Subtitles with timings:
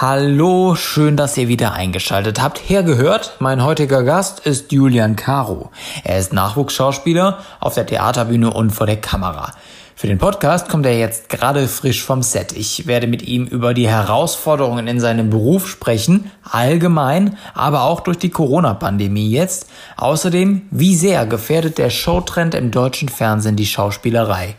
[0.00, 2.60] Hallo, schön, dass ihr wieder eingeschaltet habt.
[2.68, 5.72] Hergehört, mein heutiger Gast ist Julian Caro.
[6.04, 9.54] Er ist Nachwuchsschauspieler auf der Theaterbühne und vor der Kamera.
[9.96, 12.52] Für den Podcast kommt er jetzt gerade frisch vom Set.
[12.52, 18.18] Ich werde mit ihm über die Herausforderungen in seinem Beruf sprechen, allgemein, aber auch durch
[18.18, 19.66] die Corona-Pandemie jetzt.
[19.96, 24.54] Außerdem, wie sehr gefährdet der Showtrend im deutschen Fernsehen die Schauspielerei?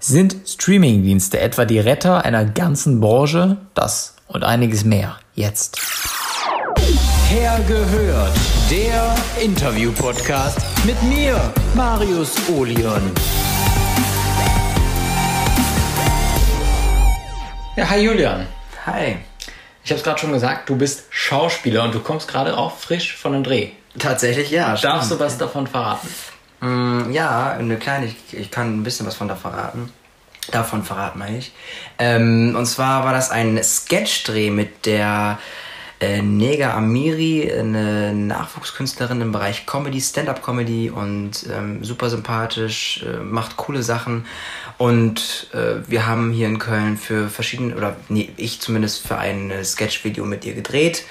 [0.00, 3.58] Sind Streamingdienste etwa die Retter einer ganzen Branche?
[3.74, 5.80] Das und einiges mehr jetzt.
[7.28, 8.36] Hergehört,
[8.70, 13.10] der Interview-Podcast mit mir, Marius Olion.
[17.76, 18.46] Ja, hi Julian.
[18.86, 19.16] Hi.
[19.82, 23.16] Ich habe es gerade schon gesagt, du bist Schauspieler und du kommst gerade auch frisch
[23.16, 23.70] von einem Dreh.
[23.98, 24.76] Tatsächlich, ja.
[24.76, 25.10] Darfst stimmt.
[25.10, 26.08] du was davon verraten?
[26.60, 29.92] Mm, ja, eine kleine, ich, ich kann ein bisschen was von da verraten.
[30.50, 31.52] Davon verraten, meine ich.
[31.98, 35.38] Ähm, und zwar war das ein Sketchdreh mit der
[36.00, 43.56] äh, Nega Amiri, eine Nachwuchskünstlerin im Bereich Comedy, Stand-up-Comedy und ähm, super sympathisch, äh, macht
[43.56, 44.24] coole Sachen.
[44.78, 49.52] Und äh, wir haben hier in Köln für verschiedene, oder nee, ich zumindest für ein
[49.62, 51.04] Sketch-Video mit ihr gedreht.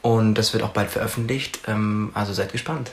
[0.00, 1.60] Und das wird auch bald veröffentlicht.
[1.68, 2.90] Ähm, also seid gespannt.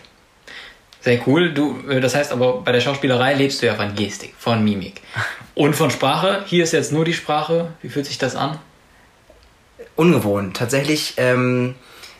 [1.01, 1.53] Sehr cool.
[1.53, 5.01] Du, äh, das heißt aber, bei der Schauspielerei lebst du ja von Gestik, von Mimik
[5.59, 6.45] und von Sprache.
[6.45, 7.73] Hier ist jetzt nur die Sprache.
[7.81, 8.57] Wie fühlt sich das an?
[9.97, 10.55] Ungewohnt.
[10.55, 11.75] Tatsächlich ähm,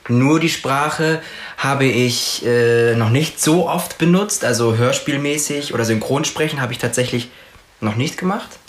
[0.10, 1.22] nur die Sprache
[1.56, 4.44] habe ich äh, noch nicht so oft benutzt.
[4.44, 7.32] Also hörspielmäßig oder Synchronsprechen habe ich tatsächlich
[7.80, 8.60] noch nicht gemacht.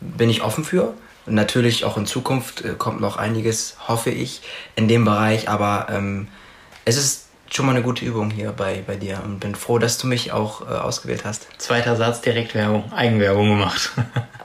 [0.00, 0.94] Bin ich offen für.
[1.26, 4.40] Und natürlich auch in Zukunft äh, kommt noch einiges, hoffe ich,
[4.76, 5.48] in dem Bereich.
[5.48, 6.28] Aber ähm,
[6.84, 9.98] es ist schon mal eine gute Übung hier bei, bei dir und bin froh, dass
[9.98, 11.46] du mich auch äh, ausgewählt hast.
[11.58, 13.92] Zweiter Satz, Direktwerbung, Eigenwerbung gemacht.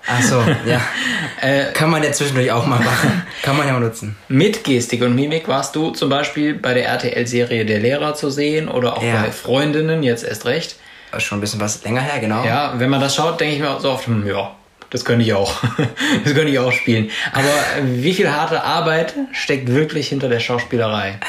[0.08, 0.82] Ach so, ja.
[1.42, 3.24] äh, Kann man ja zwischendurch auch mal machen.
[3.44, 4.16] Kann man ja auch nutzen.
[4.28, 8.68] Mit Gestik und Mimik warst du zum Beispiel bei der RTL-Serie Der Lehrer zu sehen
[8.68, 9.22] oder auch ja.
[9.22, 10.76] bei Freundinnen, jetzt erst recht.
[11.18, 12.44] Schon ein bisschen was länger her, genau.
[12.46, 14.56] Ja, wenn man das schaut, denke ich mir so oft, hm, ja,
[14.90, 15.54] das könnte ich auch.
[16.24, 17.12] das könnte ich auch spielen.
[17.34, 17.50] Aber
[17.84, 21.20] wie viel harte Arbeit steckt wirklich hinter der Schauspielerei?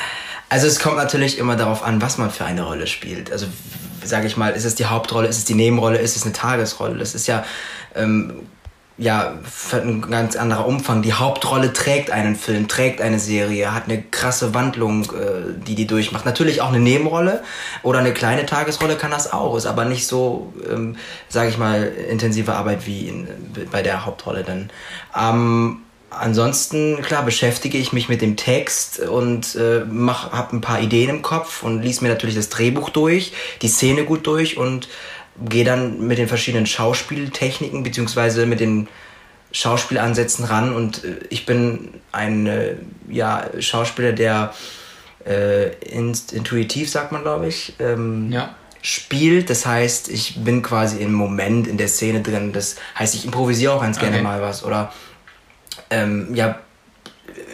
[0.52, 3.32] Also es kommt natürlich immer darauf an, was man für eine Rolle spielt.
[3.32, 3.46] Also
[4.04, 6.98] sage ich mal, ist es die Hauptrolle, ist es die Nebenrolle, ist es eine Tagesrolle?
[6.98, 7.42] Das ist ja
[7.94, 8.34] ähm,
[8.98, 9.32] ja
[9.72, 11.00] ein ganz anderer Umfang.
[11.00, 15.86] Die Hauptrolle trägt einen Film, trägt eine Serie, hat eine krasse Wandlung, äh, die die
[15.86, 16.26] durchmacht.
[16.26, 17.42] Natürlich auch eine Nebenrolle
[17.82, 20.96] oder eine kleine Tagesrolle kann das auch, ist aber nicht so, ähm,
[21.30, 23.26] sage ich mal, intensive Arbeit wie in,
[23.70, 24.68] bei der Hauptrolle dann.
[25.18, 25.78] Ähm,
[26.18, 31.22] ansonsten, klar, beschäftige ich mich mit dem Text und äh, habe ein paar Ideen im
[31.22, 34.88] Kopf und lies mir natürlich das Drehbuch durch, die Szene gut durch und
[35.44, 38.88] gehe dann mit den verschiedenen Schauspieltechniken beziehungsweise mit den
[39.52, 42.74] Schauspielansätzen ran und äh, ich bin ein äh,
[43.08, 44.54] ja, Schauspieler, der
[45.26, 48.54] äh, intuitiv, sagt man glaube ich, ähm, ja.
[48.80, 49.50] spielt.
[49.50, 52.52] Das heißt, ich bin quasi im Moment in der Szene drin.
[52.52, 54.06] Das heißt, ich improvisiere auch ganz okay.
[54.06, 54.92] gerne mal was oder
[55.92, 56.58] ähm, ja,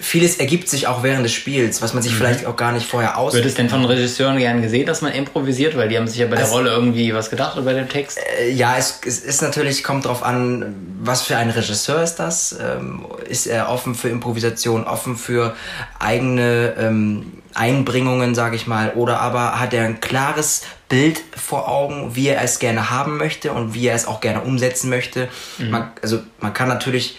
[0.00, 2.16] vieles ergibt sich auch während des Spiels, was man sich mhm.
[2.16, 3.34] vielleicht auch gar nicht vorher aus.
[3.34, 6.26] Wird es denn von Regisseuren gern gesehen, dass man improvisiert, weil die haben sich ja
[6.26, 8.18] bei der also, Rolle irgendwie was gedacht oder bei dem Text?
[8.40, 12.56] Äh, ja, es, es, ist natürlich, kommt drauf an, was für ein Regisseur ist das?
[12.60, 15.54] Ähm, ist er offen für Improvisation, offen für
[15.98, 22.14] eigene ähm, Einbringungen, sage ich mal, oder aber hat er ein klares Bild vor Augen,
[22.14, 25.28] wie er es gerne haben möchte und wie er es auch gerne umsetzen möchte.
[25.58, 25.70] Mhm.
[25.70, 27.18] Man, also man kann natürlich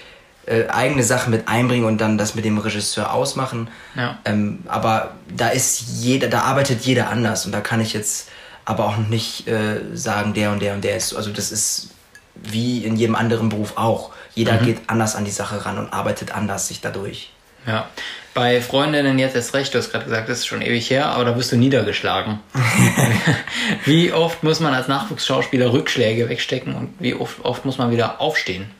[0.49, 3.69] äh, eigene Sachen mit einbringen und dann das mit dem Regisseur ausmachen.
[3.95, 4.17] Ja.
[4.25, 8.29] Ähm, aber da ist jeder, da arbeitet jeder anders und da kann ich jetzt
[8.65, 11.15] aber auch nicht äh, sagen, der und der und der ist.
[11.15, 11.89] Also das ist
[12.35, 14.11] wie in jedem anderen Beruf auch.
[14.33, 14.65] Jeder mhm.
[14.65, 17.31] geht anders an die Sache ran und arbeitet anders sich dadurch.
[17.65, 17.87] Ja.
[18.33, 21.25] Bei Freundinnen jetzt ist recht, du hast gerade gesagt, das ist schon ewig her, aber
[21.25, 22.39] da wirst du niedergeschlagen.
[23.85, 28.21] wie oft muss man als Nachwuchsschauspieler Rückschläge wegstecken und wie oft, oft muss man wieder
[28.21, 28.71] aufstehen?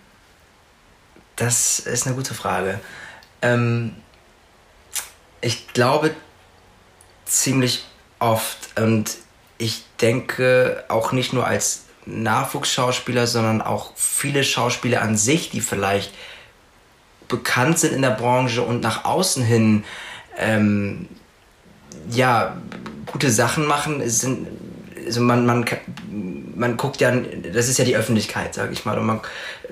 [1.39, 2.81] Das ist eine gute Frage.
[3.41, 3.95] Ähm,
[5.39, 6.11] ich glaube
[7.23, 7.85] ziemlich
[8.19, 9.15] oft und
[9.57, 16.13] ich denke auch nicht nur als Nachwuchsschauspieler, sondern auch viele Schauspieler an sich, die vielleicht
[17.29, 19.85] bekannt sind in der Branche und nach außen hin
[20.37, 21.07] ähm,
[22.09, 22.57] ja
[23.05, 24.45] gute Sachen machen, sind
[25.05, 25.65] also man, man,
[26.59, 27.11] man guckt ja,
[27.53, 29.21] das ist ja die Öffentlichkeit, sage ich mal, und man,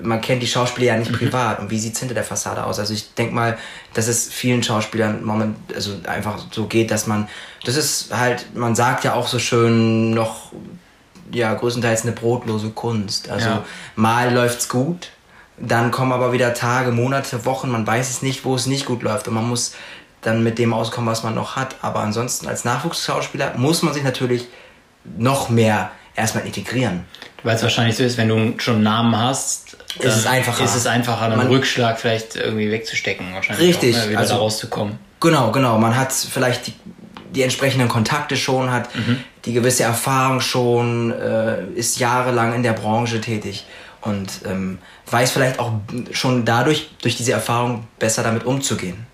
[0.00, 1.16] man kennt die Schauspieler ja nicht mhm.
[1.16, 2.78] privat und wie sieht es hinter der Fassade aus?
[2.78, 3.58] Also ich denke mal,
[3.92, 7.28] dass es vielen Schauspielern moment, also einfach so geht, dass man,
[7.64, 10.52] das ist halt, man sagt ja auch so schön noch,
[11.30, 13.28] ja, größtenteils eine brotlose Kunst.
[13.28, 13.64] Also ja.
[13.94, 15.10] mal läuft's gut,
[15.58, 19.02] Dann kommen aber wieder Tage, Monate, Wochen, man weiß es nicht, wo es nicht gut
[19.02, 19.74] läuft und man muss
[20.22, 21.76] dann mit dem auskommen, was man noch hat.
[21.82, 24.48] Aber ansonsten als Nachwuchsschauspieler muss man sich natürlich
[25.04, 27.04] noch mehr erstmal integrieren.
[27.42, 30.64] Weil es wahrscheinlich so ist, wenn du schon einen Namen hast, ist es einfacher.
[30.64, 33.68] Ist es einfacher, einen Man- Rückschlag vielleicht irgendwie wegzustecken, wahrscheinlich.
[33.68, 34.98] Richtig, Auch, ne, wieder also- da rauszukommen.
[35.20, 35.78] Genau, genau.
[35.78, 36.74] Man hat vielleicht die,
[37.34, 38.88] die entsprechenden Kontakte schon, hat
[39.44, 43.66] die gewisse Erfahrung schon, äh, ist jahrelang in der Branche tätig
[44.02, 44.78] und ähm,
[45.10, 45.72] weiß vielleicht auch
[46.12, 49.06] schon dadurch, durch diese Erfahrung, besser damit umzugehen.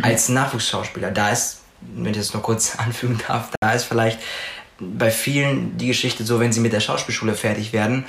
[0.00, 1.10] Als Nachwuchsschauspieler.
[1.10, 4.18] Da ist, wenn ich das nur kurz anfügen darf, da ist vielleicht
[4.98, 8.04] bei vielen die Geschichte so, wenn sie mit der Schauspielschule fertig werden,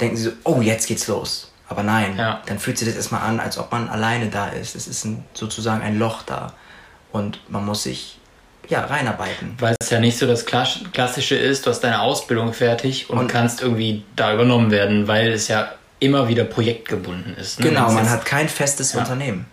[0.00, 1.52] denken sie so, oh, jetzt geht's los.
[1.68, 2.42] Aber nein, Ja.
[2.46, 4.74] dann fühlt sich das erstmal an, als ob man alleine da ist.
[4.74, 6.52] Es ist ein, sozusagen ein Loch da.
[7.12, 8.18] Und man muss sich
[8.68, 9.54] ja, reinarbeiten.
[9.58, 13.18] Weil es ja nicht so das Klas- Klassische ist, du hast deine Ausbildung fertig und,
[13.18, 17.60] Und- kannst irgendwie da übernommen werden, weil es ja immer wieder projektgebunden ist.
[17.60, 17.68] ne?
[17.68, 19.00] Genau, man hat kein festes Ja.
[19.00, 19.46] Unternehmen.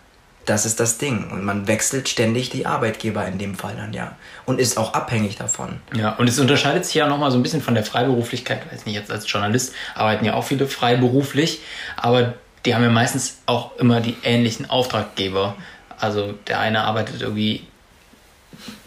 [0.48, 1.30] Das ist das Ding.
[1.30, 4.16] Und man wechselt ständig die Arbeitgeber in dem Fall dann, ja.
[4.46, 5.80] Und ist auch abhängig davon.
[5.94, 8.62] Ja, und es unterscheidet sich ja nochmal so ein bisschen von der Freiberuflichkeit.
[8.64, 11.60] Ich weiß nicht, jetzt als Journalist arbeiten ja auch viele freiberuflich,
[11.98, 12.32] aber
[12.64, 15.54] die haben ja meistens auch immer die ähnlichen Auftraggeber.
[15.98, 17.66] Also der eine arbeitet irgendwie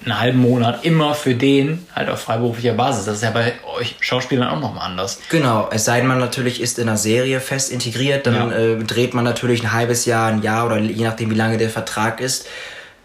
[0.04, 3.06] einen halben Monat immer für den, halt auf freiberuflicher Basis.
[3.06, 5.20] Das ist ja bei euch Schauspielern auch nochmal anders.
[5.30, 8.52] Genau, es sei denn, man natürlich ist in einer Serie fest integriert, dann Ja.
[8.52, 11.70] äh, dreht man natürlich ein halbes Jahr, ein Jahr oder je nachdem, wie lange der
[11.70, 12.48] Vertrag ist,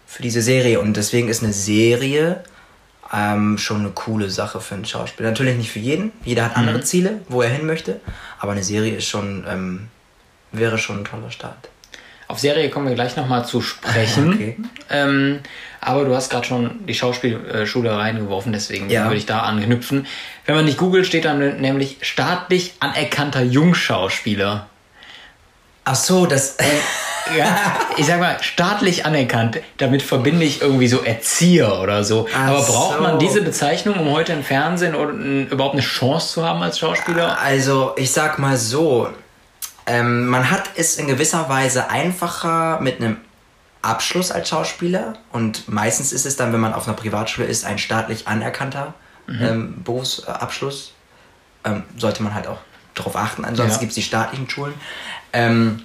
[0.07, 0.79] für diese Serie.
[0.79, 2.43] Und deswegen ist eine Serie
[3.13, 5.29] ähm, schon eine coole Sache für einen Schauspieler.
[5.29, 7.99] Natürlich nicht für jeden, jeder hat andere Ziele, wo er hin möchte,
[8.39, 9.87] aber eine Serie ist schon, ähm,
[10.51, 11.69] wäre schon ein toller Start.
[12.29, 14.33] Auf Serie kommen wir gleich nochmal zu sprechen.
[14.33, 14.57] Okay.
[14.89, 15.39] Ähm,
[15.81, 19.03] aber du hast gerade schon die Schauspielschule reingeworfen, deswegen Ja.
[19.05, 20.05] würde ich da anknüpfen.
[20.45, 24.67] Wenn man nicht googelt, steht dann nämlich staatlich anerkannter Jungschauspieler.
[25.85, 26.57] Ach so, das.
[27.37, 27.57] Ja,
[27.97, 32.27] ich sag mal, staatlich anerkannt, damit verbinde ich irgendwie so Erzieher oder so.
[32.33, 33.03] Ach Aber braucht so.
[33.03, 36.79] man diese Bezeichnung, um heute im Fernsehen oder, n- überhaupt eine Chance zu haben als
[36.79, 37.37] Schauspieler?
[37.41, 39.09] Also, ich sag mal so,
[39.87, 43.17] ähm, man hat es in gewisser Weise einfacher mit einem
[43.81, 47.77] Abschluss als Schauspieler und meistens ist es dann, wenn man auf einer Privatschule ist, ein
[47.77, 48.93] staatlich anerkannter
[49.29, 50.93] ähm, Berufsabschluss.
[51.63, 52.59] Ähm, sollte man halt auch
[52.95, 53.79] darauf achten, ansonsten Ja.
[53.79, 54.73] gibt es die staatlichen Schulen.
[55.33, 55.83] Ähm,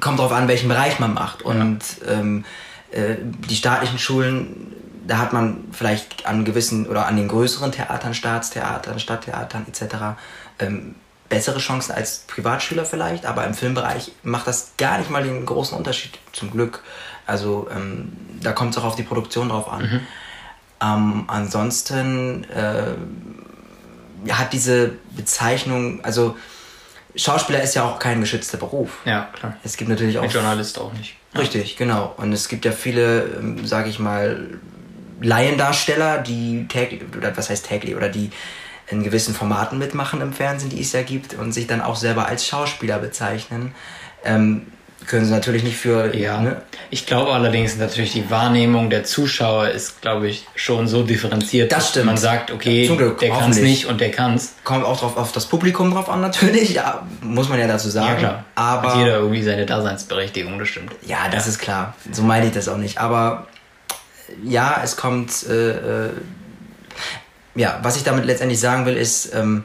[0.00, 1.42] kommt darauf an, welchen Bereich man macht.
[1.42, 2.44] Und ähm,
[2.90, 4.72] äh, die staatlichen Schulen,
[5.06, 9.94] da hat man vielleicht an gewissen oder an den größeren Theatern, Staatstheatern, Stadttheatern etc.
[10.58, 10.94] Ähm,
[11.28, 15.76] bessere Chancen als Privatschüler vielleicht, aber im Filmbereich macht das gar nicht mal den großen
[15.76, 16.82] Unterschied, zum Glück.
[17.26, 18.12] Also ähm,
[18.42, 20.06] da kommt es auch auf die Produktion drauf an.
[20.82, 22.94] Ähm, ansonsten äh,
[24.32, 26.36] hat diese Bezeichnung, also
[27.16, 28.98] Schauspieler ist ja auch kein geschützter Beruf.
[29.04, 29.56] Ja, klar.
[29.62, 31.16] Es gibt natürlich auch Mit Journalist auch nicht.
[31.36, 32.12] Richtig, genau.
[32.16, 34.58] Und es gibt ja viele, ähm, sage ich mal,
[35.20, 38.30] Laiendarsteller, die täglich, oder was heißt täglich, oder die
[38.88, 42.26] in gewissen Formaten mitmachen im Fernsehen, die es ja gibt, und sich dann auch selber
[42.26, 43.74] als Schauspieler bezeichnen.
[44.24, 44.66] Ähm,
[45.06, 46.16] können sie natürlich nicht für.
[46.16, 46.62] Ja, Ne?
[46.88, 51.78] ich glaube allerdings natürlich die Wahrnehmung der Zuschauer ist, glaube ich, schon so differenziert, Das
[51.80, 52.06] dass stimmt.
[52.06, 54.54] man sagt, okay, Glück, der kann es nicht und der kann es.
[54.64, 56.70] Kommt auch drauf, auf das Publikum drauf an, natürlich.
[56.74, 58.08] Ja, muss man ja dazu sagen.
[58.14, 58.44] Ja, klar.
[58.54, 58.88] Aber.
[58.92, 60.92] Hat jeder irgendwie seine Daseinsberechtigung, das stimmt.
[61.06, 61.94] Ja, das ist klar.
[62.10, 62.96] So meine ich das auch nicht.
[62.98, 63.46] Aber
[64.42, 65.44] ja, es kommt.
[65.50, 66.10] Äh, äh,
[67.54, 69.64] ja, was ich damit letztendlich sagen will, ist, ähm,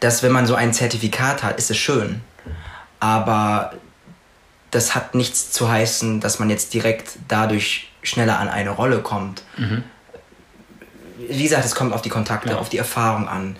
[0.00, 2.20] dass wenn man so ein Zertifikat hat, ist es schön.
[3.00, 3.72] Aber
[4.70, 9.42] das hat nichts zu heißen, dass man jetzt direkt dadurch schneller an eine Rolle kommt.
[11.18, 12.58] Wie gesagt, es kommt auf die Kontakte, Ja.
[12.58, 13.56] auf die Erfahrung an.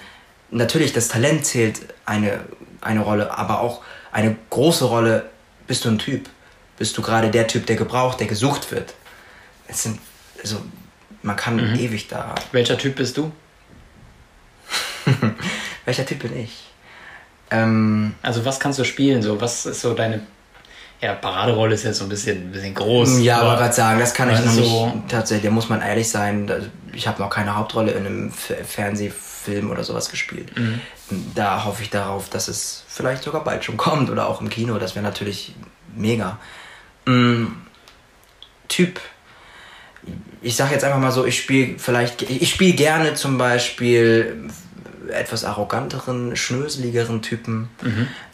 [0.51, 2.41] Natürlich, das Talent zählt eine,
[2.81, 5.27] eine Rolle, aber auch eine große Rolle,
[5.67, 6.29] bist du ein Typ?
[6.79, 8.95] Bist du gerade der Typ, der gebraucht, der gesucht wird?
[9.69, 9.99] Es sind,
[10.41, 10.57] also,
[11.23, 12.35] man kann ewig da.
[12.51, 13.31] Welcher Typ bist du?
[15.85, 16.51] Welcher Typ bin ich?
[17.51, 19.23] Ähm, Also was kannst du spielen?
[19.23, 20.21] So, was ist so deine
[21.01, 23.19] ja, Paraderolle ist jetzt so ein bisschen, ein bisschen groß.
[23.23, 25.09] ja, aber gerade sagen, das kann ich also noch so- nicht.
[25.09, 26.49] Tatsächlich, da muss man ehrlich sein.
[26.93, 30.57] Ich habe noch keine Hauptrolle in einem Fernsehfilm oder sowas gespielt.
[30.57, 30.81] Mhm.
[31.35, 34.79] Da hoffe ich darauf, dass es vielleicht sogar bald schon kommt oder auch im Kino.
[34.79, 35.55] Das wäre natürlich
[35.97, 36.39] mega.
[37.07, 37.47] Mm,
[38.69, 39.01] typ.
[40.41, 44.49] Ich sag jetzt einfach mal so, ich spiele vielleicht, ich spiele gerne zum Beispiel
[45.11, 47.69] etwas arroganteren, schnöseligeren Typen.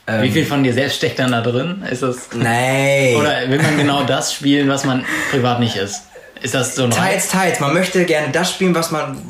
[0.06, 1.82] Ähm, Wie viel von dir selbst steckt dann da drin?
[1.90, 3.16] Ist das Nee.
[3.16, 6.02] oder will man genau das spielen, was man privat nicht ist?
[6.40, 7.60] Ist das so Teils, teils.
[7.60, 9.20] Man möchte gerne das spielen, was man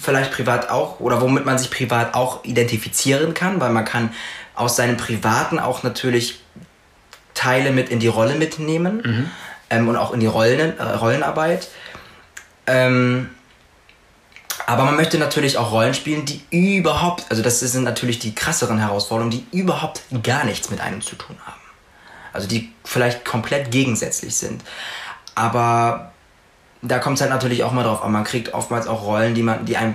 [0.00, 4.10] vielleicht privat auch oder womit man sich privat auch identifizieren kann, weil man kann
[4.54, 6.40] aus seinem Privaten auch natürlich
[7.34, 9.30] Teile mit in die Rolle mitnehmen mhm.
[9.70, 11.68] ähm, und auch in die Rollen, äh, Rollenarbeit.
[12.66, 13.30] Ähm,
[14.66, 18.78] aber man möchte natürlich auch Rollen spielen, die überhaupt, also das sind natürlich die krasseren
[18.78, 21.60] Herausforderungen, die überhaupt gar nichts mit einem zu tun haben.
[22.32, 24.62] Also die vielleicht komplett gegensätzlich sind.
[25.34, 26.12] Aber
[26.80, 28.12] da kommt es halt natürlich auch mal drauf an.
[28.12, 29.94] Man kriegt oftmals auch Rollen, die man, die einem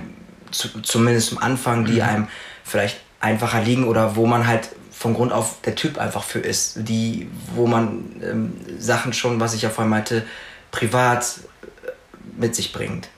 [0.50, 2.02] zu, zumindest am Anfang, die mhm.
[2.02, 2.28] einem
[2.64, 6.88] vielleicht einfacher liegen oder wo man halt von Grund auf der Typ einfach für ist,
[6.88, 10.26] die, wo man ähm, Sachen schon, was ich ja vorhin meinte,
[10.70, 11.90] privat äh,
[12.36, 13.08] mit sich bringt.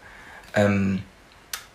[0.55, 1.03] Ähm,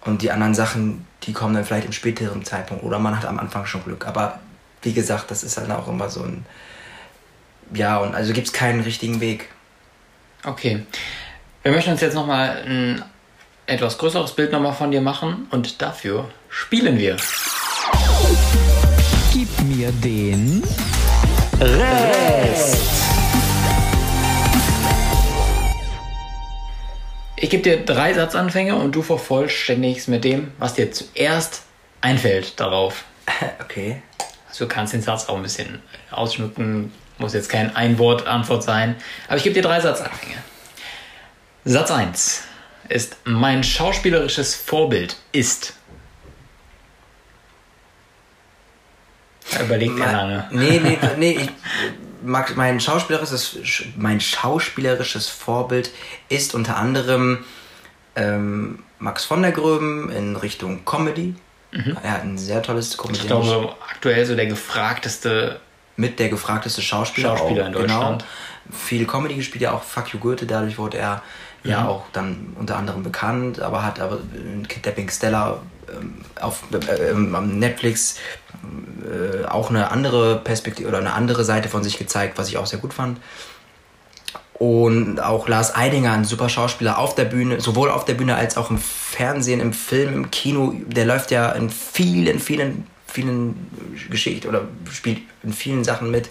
[0.06, 3.40] und die anderen Sachen, die kommen dann vielleicht im späteren Zeitpunkt oder man hat am
[3.40, 4.08] Anfang schon Glück.
[4.08, 4.40] Aber
[4.84, 6.46] wie gesagt, das ist halt auch immer so ein.
[7.74, 9.50] Ja, und also gibt es keinen richtigen Weg.
[10.44, 10.86] Okay.
[11.64, 13.04] Wir möchten uns jetzt nochmal ein
[13.66, 17.18] etwas größeres Bild nochmal von dir machen und dafür spielen wir.
[19.34, 20.64] Gib mir den
[21.60, 23.05] Rest.
[27.38, 31.64] Ich gebe dir drei Satzanfänge und du vervollständigst mit dem, was dir zuerst
[32.02, 33.04] einfällt darauf.
[33.62, 34.02] Okay.
[34.48, 38.96] Also du kannst den Satz auch ein bisschen ausschmücken, muss jetzt kein Ein-Wort-Antwort sein.
[39.28, 40.38] Aber ich gebe dir drei Satzanfänge.
[41.66, 42.44] Satz 1
[42.88, 45.74] ist mein schauspielerisches Vorbild ist.
[49.60, 50.48] Überlegt er lange.
[50.52, 51.50] Nee, nee, nee, ich
[52.26, 53.58] mein schauspielerisches,
[53.98, 55.92] mein schauspielerisches Vorbild
[56.30, 57.46] ist unter anderem
[58.16, 61.36] ähm, Max von der Gröben in Richtung Comedy.
[61.72, 61.98] Mhm.
[62.02, 63.20] Er hat ein sehr tolles Comedy.
[63.20, 65.60] Ich glaube, aktuell so der gefragteste.
[65.98, 68.26] Mit der gefragteste Schauspieler, Schauspieler auch, in Deutschland.
[68.68, 68.78] Genau.
[68.78, 71.24] Viel Comedy gespielt, ja auch Fuck You Goethe, dadurch wurde er
[71.66, 71.72] mhm.
[71.72, 75.60] ja auch dann unter anderem bekannt, aber hat aber in Kidnapping Stella
[75.92, 78.18] ähm, auf äh, ähm, Netflix
[79.04, 82.66] äh, auch eine andere Perspektive oder eine andere Seite von sich gezeigt, was ich auch
[82.66, 83.20] sehr gut fand.
[84.58, 88.56] Und auch Lars Eidinger, ein super Schauspieler auf der Bühne, sowohl auf der Bühne als
[88.56, 90.74] auch im Fernsehen, im Film, im Kino.
[90.88, 93.68] Der läuft ja in vielen, vielen, vielen
[94.10, 96.30] Geschichten oder spielt in vielen Sachen mit.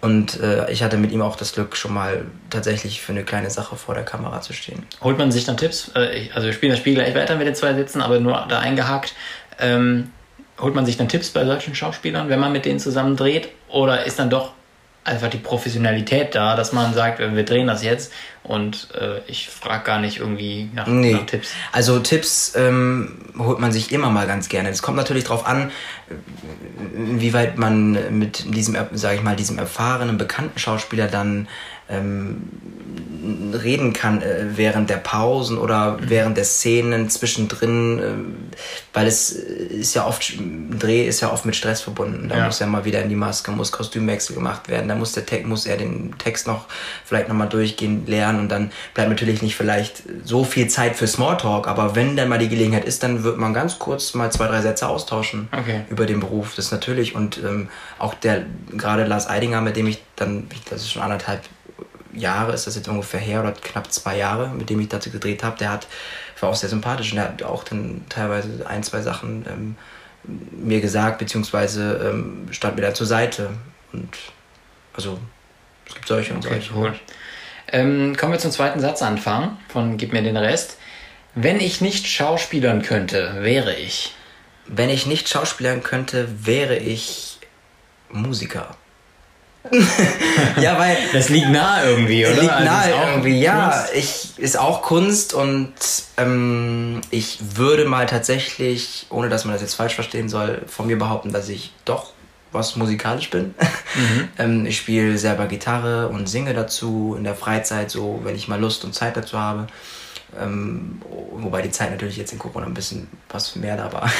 [0.00, 3.50] Und äh, ich hatte mit ihm auch das Glück, schon mal tatsächlich für eine kleine
[3.50, 4.84] Sache vor der Kamera zu stehen.
[5.00, 5.90] Holt man sich dann Tipps?
[5.94, 8.60] Äh, also wir spielen das Spiel gleich weiter mit den zwei Sitzen, aber nur da
[8.60, 9.14] eingehakt.
[9.58, 10.10] Ähm,
[10.60, 13.48] holt man sich dann Tipps bei solchen Schauspielern, wenn man mit denen zusammen dreht?
[13.68, 14.52] Oder ist dann doch
[15.04, 18.12] einfach die Professionalität da, dass man sagt, wir drehen das jetzt
[18.44, 21.14] und äh, ich frage gar nicht irgendwie nach, nee.
[21.14, 21.50] nach, Tipps.
[21.72, 24.68] Also Tipps ähm, holt man sich immer mal ganz gerne.
[24.68, 25.72] Es kommt natürlich darauf an,
[26.94, 31.48] inwieweit man mit diesem, sage ich mal, diesem erfahrenen, bekannten Schauspieler dann
[31.88, 32.48] ähm,
[33.52, 36.10] reden kann äh, während der Pausen oder mhm.
[36.10, 38.54] während der Szenen zwischendrin, äh,
[38.92, 42.28] weil es ist ja oft, ein Dreh ist ja oft mit Stress verbunden.
[42.28, 42.46] Da ja.
[42.46, 45.46] muss ja mal wieder in die Maske, muss Kostümwechsel gemacht werden, da muss der Text,
[45.46, 46.66] muss er den Text noch
[47.04, 51.68] vielleicht nochmal durchgehen, lernen und dann bleibt natürlich nicht vielleicht so viel Zeit für Smalltalk,
[51.68, 54.60] aber wenn dann mal die Gelegenheit ist, dann wird man ganz kurz mal zwei, drei
[54.62, 55.82] Sätze austauschen okay.
[55.90, 56.54] über den Beruf.
[56.56, 60.82] Das ist natürlich und ähm, auch der, gerade Lars Eidinger, mit dem ich dann, das
[60.82, 61.42] ist schon anderthalb
[62.12, 65.42] Jahre ist das jetzt ungefähr her, oder knapp zwei Jahre, mit dem ich dazu gedreht
[65.42, 65.86] habe, der hat,
[66.40, 69.76] war auch sehr sympathisch und der hat auch dann teilweise ein, zwei Sachen ähm,
[70.52, 73.50] mir gesagt, beziehungsweise ähm, stand mir da zur Seite.
[73.92, 74.16] Und
[74.94, 75.18] also
[75.86, 76.74] es gibt solche und okay, solche.
[76.74, 76.94] Cool.
[77.68, 80.78] Ähm, kommen wir zum zweiten Satzanfang von Gib mir den Rest.
[81.34, 84.14] Wenn ich nicht schauspielern könnte, wäre ich.
[84.66, 87.38] Wenn ich nicht schauspielern könnte, wäre ich
[88.10, 88.76] Musiker.
[90.60, 90.96] Ja, weil.
[91.12, 92.40] Das liegt nahe irgendwie, oder?
[92.40, 93.84] Liegt nahe also irgendwie, ja.
[93.94, 95.72] Ich, ist auch Kunst und
[96.16, 100.98] ähm, ich würde mal tatsächlich, ohne dass man das jetzt falsch verstehen soll, von mir
[100.98, 102.12] behaupten, dass ich doch
[102.50, 103.54] was musikalisch bin.
[103.94, 104.28] Mhm.
[104.38, 108.60] ähm, ich spiele selber Gitarre und singe dazu in der Freizeit, so wenn ich mal
[108.60, 109.66] Lust und Zeit dazu habe.
[110.40, 111.00] Ähm,
[111.32, 114.10] wobei die Zeit natürlich jetzt in Corona ein bisschen was mehr da war.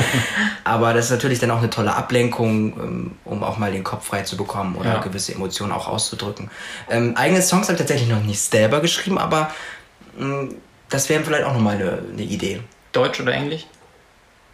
[0.64, 4.06] Aber das ist natürlich dann auch eine tolle Ablenkung, ähm, um auch mal den Kopf
[4.06, 5.00] frei zu bekommen oder ja.
[5.00, 6.50] gewisse Emotionen auch auszudrücken.
[6.88, 9.50] Ähm, eigene Songs habe ich tatsächlich noch nicht selber geschrieben, aber
[10.18, 10.54] ähm,
[10.88, 12.60] das wäre vielleicht auch nochmal eine, eine Idee.
[12.92, 13.66] Deutsch oder Englisch?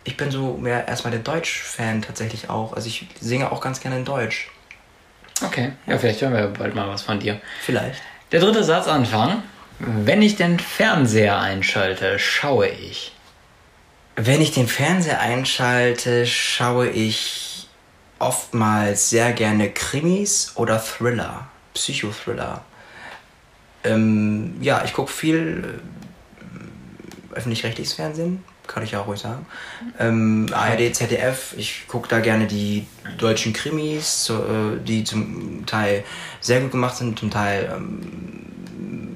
[0.04, 2.74] Ich bin so mehr erstmal der Deutsch-Fan tatsächlich auch.
[2.74, 4.50] Also ich singe auch ganz gerne in Deutsch.
[5.44, 7.40] Okay, ja, vielleicht hören wir bald mal was von dir.
[7.62, 8.00] Vielleicht.
[8.32, 9.42] Der dritte Satzanfang
[9.86, 13.12] wenn ich den Fernseher einschalte, schaue ich.
[14.16, 17.68] Wenn ich den Fernseher einschalte, schaue ich
[18.18, 22.64] oftmals sehr gerne Krimis oder Thriller, Psychothriller.
[23.82, 25.80] Ähm, ja, ich gucke viel
[27.32, 29.44] äh, öffentlich-rechtliches Fernsehen, kann ich auch ruhig sagen.
[29.98, 32.86] Ähm, ARD, ZDF, ich gucke da gerne die
[33.18, 36.04] deutschen Krimis, äh, die zum Teil
[36.40, 38.53] sehr gut gemacht sind, zum Teil ähm,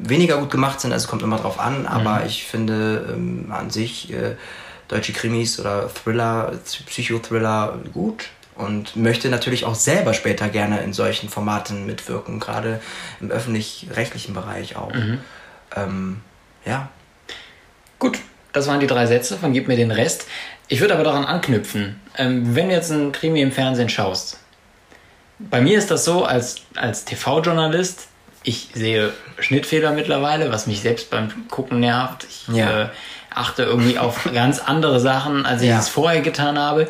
[0.03, 2.27] weniger gut gemacht sind, also es kommt immer drauf an, aber mhm.
[2.27, 4.37] ich finde ähm, an sich äh,
[4.89, 6.53] deutsche Krimis oder Thriller,
[6.87, 12.81] Psychothriller gut und möchte natürlich auch selber später gerne in solchen Formaten mitwirken, gerade
[13.21, 14.93] im öffentlich-rechtlichen Bereich auch.
[14.93, 15.21] Mhm.
[15.77, 16.21] Ähm,
[16.65, 16.89] ja.
[17.99, 18.19] Gut,
[18.53, 20.27] das waren die drei Sätze von Gib mir den Rest.
[20.67, 24.39] Ich würde aber daran anknüpfen, ähm, wenn du jetzt ein Krimi im Fernsehen schaust.
[25.39, 28.09] Bei mir ist das so, als, als TV-Journalist,
[28.43, 32.27] ich sehe Schnittfehler mittlerweile, was mich selbst beim Gucken nervt.
[32.29, 32.85] Ich ja.
[32.85, 32.89] äh,
[33.35, 35.79] achte irgendwie auf ganz andere Sachen, als ich ja.
[35.79, 36.89] es vorher getan habe.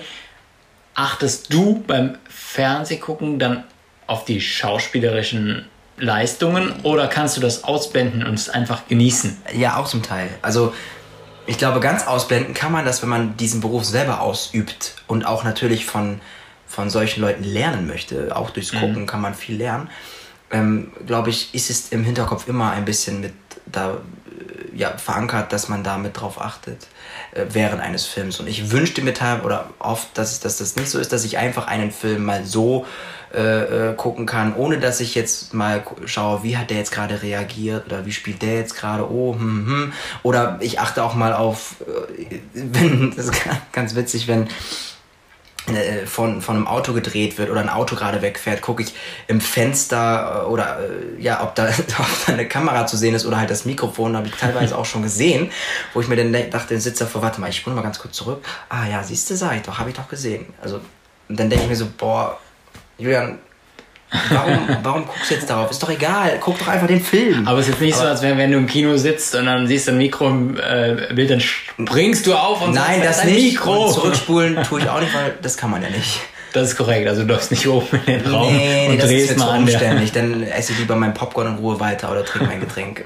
[0.95, 3.65] Achtest du beim Fernsehgucken dann
[4.07, 9.37] auf die schauspielerischen Leistungen oder kannst du das ausblenden und es einfach genießen?
[9.55, 10.29] Ja, auch zum Teil.
[10.43, 10.73] Also
[11.47, 15.45] ich glaube, ganz ausblenden kann man das, wenn man diesen Beruf selber ausübt und auch
[15.45, 16.21] natürlich von,
[16.67, 18.35] von solchen Leuten lernen möchte.
[18.37, 18.81] Auch durchs mhm.
[18.81, 19.07] Gucken mhm.
[19.07, 19.89] kann man viel lernen.
[20.51, 23.35] Ähm, glaube ich, ist es im Hinterkopf immer ein bisschen mit
[23.67, 26.87] da äh, ja, verankert, dass man da mit drauf achtet
[27.33, 28.41] äh, während eines Films.
[28.41, 31.39] Und ich wünschte mir teilweise oder oft, dass, dass das nicht so ist, dass ich
[31.39, 32.87] einfach einen Film mal so
[33.35, 37.21] äh, äh, gucken kann, ohne dass ich jetzt mal schaue, wie hat der jetzt gerade
[37.21, 39.93] reagiert oder wie spielt der jetzt gerade, oh, hm, hm.
[40.23, 43.35] Oder ich achte auch mal auf, äh, wenn, das ist
[43.73, 44.49] ganz witzig, wenn
[46.07, 48.95] von, von einem Auto gedreht wird oder ein Auto gerade wegfährt, gucke ich
[49.27, 53.27] im Fenster äh, oder äh, ja, ob da, ob da eine Kamera zu sehen ist
[53.27, 55.51] oder halt das Mikrofon, habe ich teilweise auch schon gesehen,
[55.95, 58.17] wo ich mir dann dachte, den Sitzer vor, warte mal, ich spule mal ganz kurz
[58.17, 58.45] zurück.
[58.69, 60.47] Ah ja, siehst du, sag ich doch, habe ich doch gesehen.
[60.63, 60.81] Also,
[61.29, 62.39] und dann denke ich mir so, boah,
[62.97, 63.39] Julian,
[64.31, 65.71] Warum, warum guckst du jetzt darauf?
[65.71, 67.47] Ist doch egal, guck doch einfach den Film.
[67.47, 69.47] Aber es ist jetzt nicht Aber so, als wenn, wenn du im Kino sitzt und
[69.47, 73.09] dann siehst du ein Mikro im äh, Bild, dann springst du auf und Nein, sagst,
[73.09, 73.53] das, das nicht.
[73.53, 73.87] Mikro.
[73.87, 76.21] Und zurückspulen tue ich auch nicht, weil das kann man ja nicht.
[76.55, 79.07] Das ist korrekt, also du läufst nicht oben in den Raum nee, und nee, das
[79.09, 79.63] drehst ist mal an.
[79.65, 80.13] Umständlich.
[80.13, 83.05] Dann esse ich lieber mein Popcorn in Ruhe weiter oder trinke mein Getränk.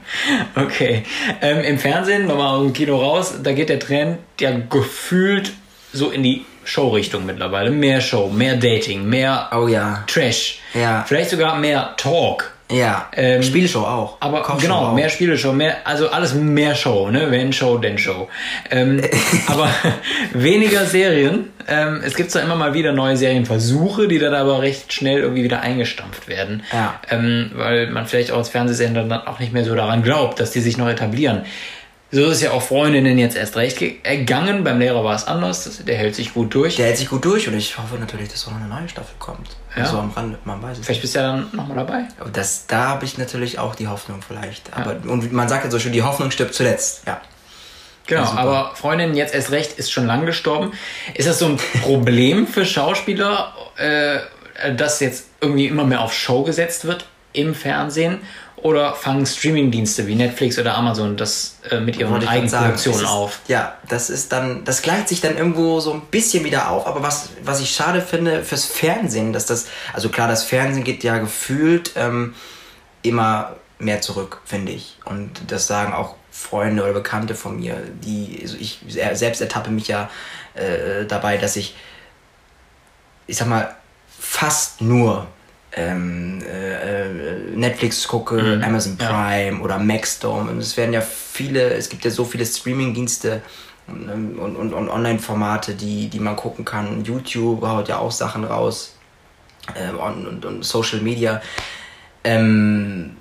[0.54, 1.04] okay.
[1.40, 5.52] Ähm, Im Fernsehen, nochmal aus dem Kino raus, da geht der Trend ja gefühlt
[5.94, 7.70] so in die Show-Richtung mittlerweile.
[7.70, 10.04] Mehr Show, mehr Dating, mehr oh, ja.
[10.06, 10.60] Trash.
[10.74, 11.04] Ja.
[11.06, 12.54] Vielleicht sogar mehr Talk.
[12.72, 14.16] Ja, ähm, Spielshow auch.
[14.20, 14.94] Aber Kochshow genau, auch.
[14.94, 17.30] mehr Spieleshow, mehr, also alles mehr Show, ne?
[17.30, 18.28] Wenn Show, denn Show.
[18.70, 19.02] Ähm,
[19.46, 19.68] aber
[20.32, 21.50] weniger Serien.
[21.68, 25.44] Ähm, es gibt zwar immer mal wieder neue Serienversuche, die dann aber recht schnell irgendwie
[25.44, 26.62] wieder eingestampft werden.
[26.72, 27.00] Ja.
[27.10, 30.50] Ähm, weil man vielleicht auch als Fernsehsender dann auch nicht mehr so daran glaubt, dass
[30.50, 31.44] die sich noch etablieren.
[32.14, 34.62] So ist ja auch Freundinnen jetzt erst recht gegangen.
[34.62, 35.80] Beim Lehrer war es anders.
[35.84, 36.76] Der hält sich gut durch.
[36.76, 39.16] Der hält sich gut durch und ich hoffe natürlich, dass auch noch eine neue Staffel
[39.18, 39.48] kommt.
[39.76, 39.84] Ja.
[39.84, 40.86] So am Rande, man weiß es.
[40.86, 42.04] Vielleicht bist du ja dann nochmal dabei.
[42.20, 44.72] Aber das, da habe ich natürlich auch die Hoffnung vielleicht.
[44.72, 45.10] Aber, ja.
[45.10, 47.02] Und man sagt ja so schön, die Hoffnung stirbt zuletzt.
[47.04, 47.20] Ja.
[48.06, 50.70] Genau, ja, aber Freundin jetzt erst recht ist schon lang gestorben.
[51.14, 54.18] Ist das so ein Problem für Schauspieler, äh,
[54.76, 58.20] dass jetzt irgendwie immer mehr auf Show gesetzt wird im Fernsehen?
[58.64, 63.40] Oder fangen Streamingdienste wie Netflix oder Amazon das äh, mit ihren Eigenproduktionen auf?
[63.46, 66.86] Ja, das ist dann, das gleicht sich dann irgendwo so ein bisschen wieder auf.
[66.86, 71.04] Aber was, was ich schade finde fürs Fernsehen, dass das, also klar, das Fernsehen geht
[71.04, 72.34] ja gefühlt ähm,
[73.02, 74.96] immer mehr zurück, finde ich.
[75.04, 79.88] Und das sagen auch Freunde oder Bekannte von mir, die, also ich selbst ertappe mich
[79.88, 80.08] ja
[80.54, 81.76] äh, dabei, dass ich,
[83.26, 83.76] ich sag mal,
[84.18, 85.26] fast nur
[85.76, 87.08] ähm, äh, äh,
[87.54, 88.62] Netflix gucke, mhm.
[88.62, 89.64] Amazon Prime ja.
[89.64, 90.50] oder Maxdome.
[90.50, 93.42] Und es werden ja viele, es gibt ja so viele Streaming-Dienste
[93.86, 97.04] und, und, und, und Online-Formate, die, die man gucken kann.
[97.04, 98.96] YouTube haut ja auch Sachen raus
[99.74, 101.42] äh, und, und, und, Social Media.
[102.22, 103.16] Ähm,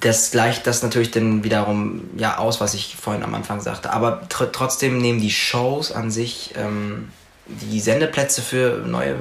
[0.00, 3.90] das gleicht das natürlich dann wiederum ja aus, was ich vorhin am Anfang sagte.
[3.90, 7.08] Aber tr trotzdem nehmen die Shows an sich ähm,
[7.46, 9.16] die Sendeplätze für neue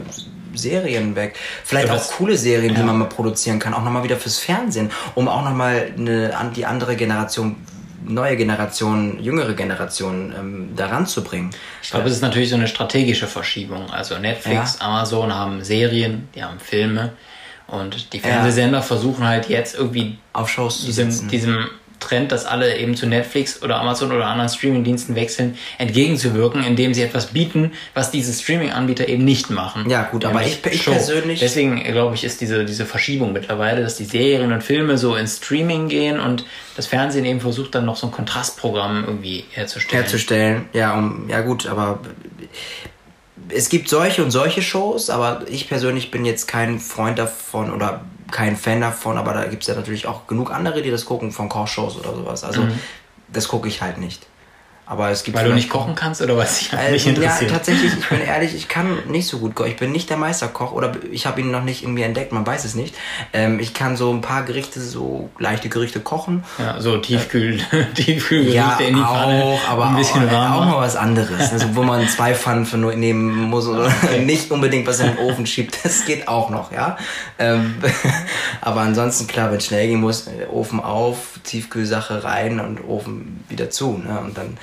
[0.58, 1.36] Serien weg.
[1.64, 2.80] Vielleicht auch coole Serien, ja.
[2.80, 6.66] die man mal produzieren kann, auch nochmal wieder fürs Fernsehen, um auch nochmal eine, die
[6.66, 7.56] andere Generation
[8.10, 11.50] neue Generation, jüngere Generation ähm, daran zu bringen.
[11.82, 13.90] Ich glaube, es ist natürlich so eine strategische Verschiebung.
[13.92, 14.86] Also Netflix, ja.
[14.86, 17.14] Amazon haben Serien, die haben Filme
[17.68, 18.84] und die Fernsehsender ja.
[18.84, 21.68] versuchen halt jetzt irgendwie auf Shows zu diesem, diesem
[22.00, 27.02] Trend, dass alle eben zu Netflix oder Amazon oder anderen Streamingdiensten wechseln, entgegenzuwirken, indem sie
[27.02, 29.90] etwas bieten, was diese Streaming-Anbieter eben nicht machen.
[29.90, 31.40] Ja, gut, aber ich, ich persönlich.
[31.40, 35.38] Deswegen, glaube ich, ist diese, diese Verschiebung mittlerweile, dass die Serien und Filme so ins
[35.38, 40.04] Streaming gehen und das Fernsehen eben versucht, dann noch so ein Kontrastprogramm irgendwie herzustellen.
[40.04, 42.00] Herzustellen, ja, um, ja gut, aber
[43.50, 48.06] es gibt solche und solche Shows, aber ich persönlich bin jetzt kein Freund davon oder
[48.32, 51.32] kein Fan davon, aber da gibt es ja natürlich auch genug andere, die das gucken,
[51.32, 52.44] von Kochshows oder sowas.
[52.44, 52.80] Also mhm.
[53.32, 54.26] das gucke ich halt nicht.
[54.90, 57.52] Aber es gibt Weil du nicht kochen kannst oder was nicht also, ja, interessiert?
[57.52, 59.70] tatsächlich, ich bin ehrlich, ich kann nicht so gut kochen.
[59.70, 62.64] Ich bin nicht der Meisterkoch oder ich habe ihn noch nicht irgendwie entdeckt, man weiß
[62.64, 62.96] es nicht.
[63.34, 66.46] Ähm, ich kann so ein paar Gerichte, so leichte Gerichte kochen.
[66.58, 67.60] Ja, so Tiefkühl,
[67.96, 69.44] Tiefkühlgerichte Ja, in die Pfanne.
[69.44, 70.54] auch, aber ein bisschen auch, warm.
[70.54, 71.52] auch mal was anderes.
[71.52, 73.92] Also, wo man zwei Pfannen für nur nehmen muss oder
[74.24, 75.80] nicht unbedingt was in den Ofen schiebt.
[75.84, 76.98] Das geht auch noch, ja.
[77.40, 77.76] Ähm,
[78.62, 83.44] aber ansonsten, klar, wenn es schnell gehen muss, äh, Ofen auf, Tiefkühlsache rein und Ofen
[83.50, 83.98] wieder zu.
[83.98, 84.20] Ne?
[84.24, 84.58] Und dann,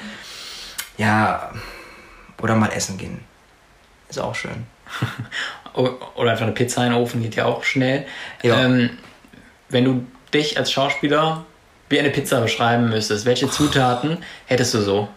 [0.96, 1.50] ja,
[2.40, 3.20] oder mal essen gehen.
[4.08, 4.66] Ist auch schön.
[5.74, 8.06] Oder einfach eine Pizza in den Ofen geht ja auch schnell.
[8.42, 8.60] Ja.
[8.60, 8.90] Ähm,
[9.70, 11.44] wenn du dich als Schauspieler
[11.88, 15.08] wie eine Pizza beschreiben müsstest, welche Zutaten hättest du so?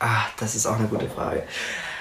[0.00, 1.44] Ah, das ist auch eine gute Frage.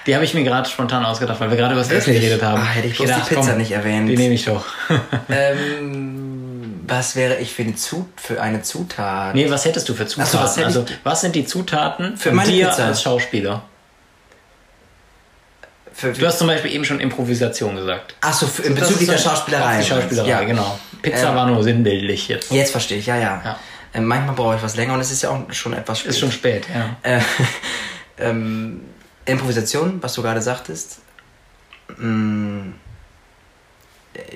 [0.06, 2.62] Die habe ich mir gerade spontan ausgedacht, weil wir gerade über das Essen geredet haben.
[2.62, 4.10] Ah, hätte ich bloß die Pizza nicht erwähnt.
[4.10, 4.66] Die nehme ich doch.
[5.30, 6.37] Ähm,
[6.88, 9.36] was wäre ich für eine, Zut für eine Zutat?
[9.36, 10.40] nee, was hättest du für Zutaten?
[10.40, 12.86] Ach so, was also, was sind die Zutaten Für meine dir Pizza?
[12.86, 13.64] als Schauspieler?
[15.94, 18.16] Für, Du hast zum Beispiel eben schon Improvisation gesagt.
[18.22, 19.80] Achso, für- in Das bezüglich der so- Schauspielerei.
[19.80, 20.44] Die Schauspielerei, Ja.
[20.44, 20.80] genau.
[21.02, 22.52] Pizza Ähm, war nur sinnbildlich jetzt.
[22.52, 23.42] Jetzt verstehe ich, ja, ja.
[23.44, 23.60] Ja.
[23.94, 26.10] Ähm, manchmal brauche ich was länger und es ist ja auch schon etwas spät.
[26.12, 26.96] Ist schon spät, ja.
[27.02, 27.20] Äh,
[28.20, 28.82] ähm,
[29.26, 31.00] Improvisation, was du gerade sagtest.
[31.98, 32.87] Mm, äh,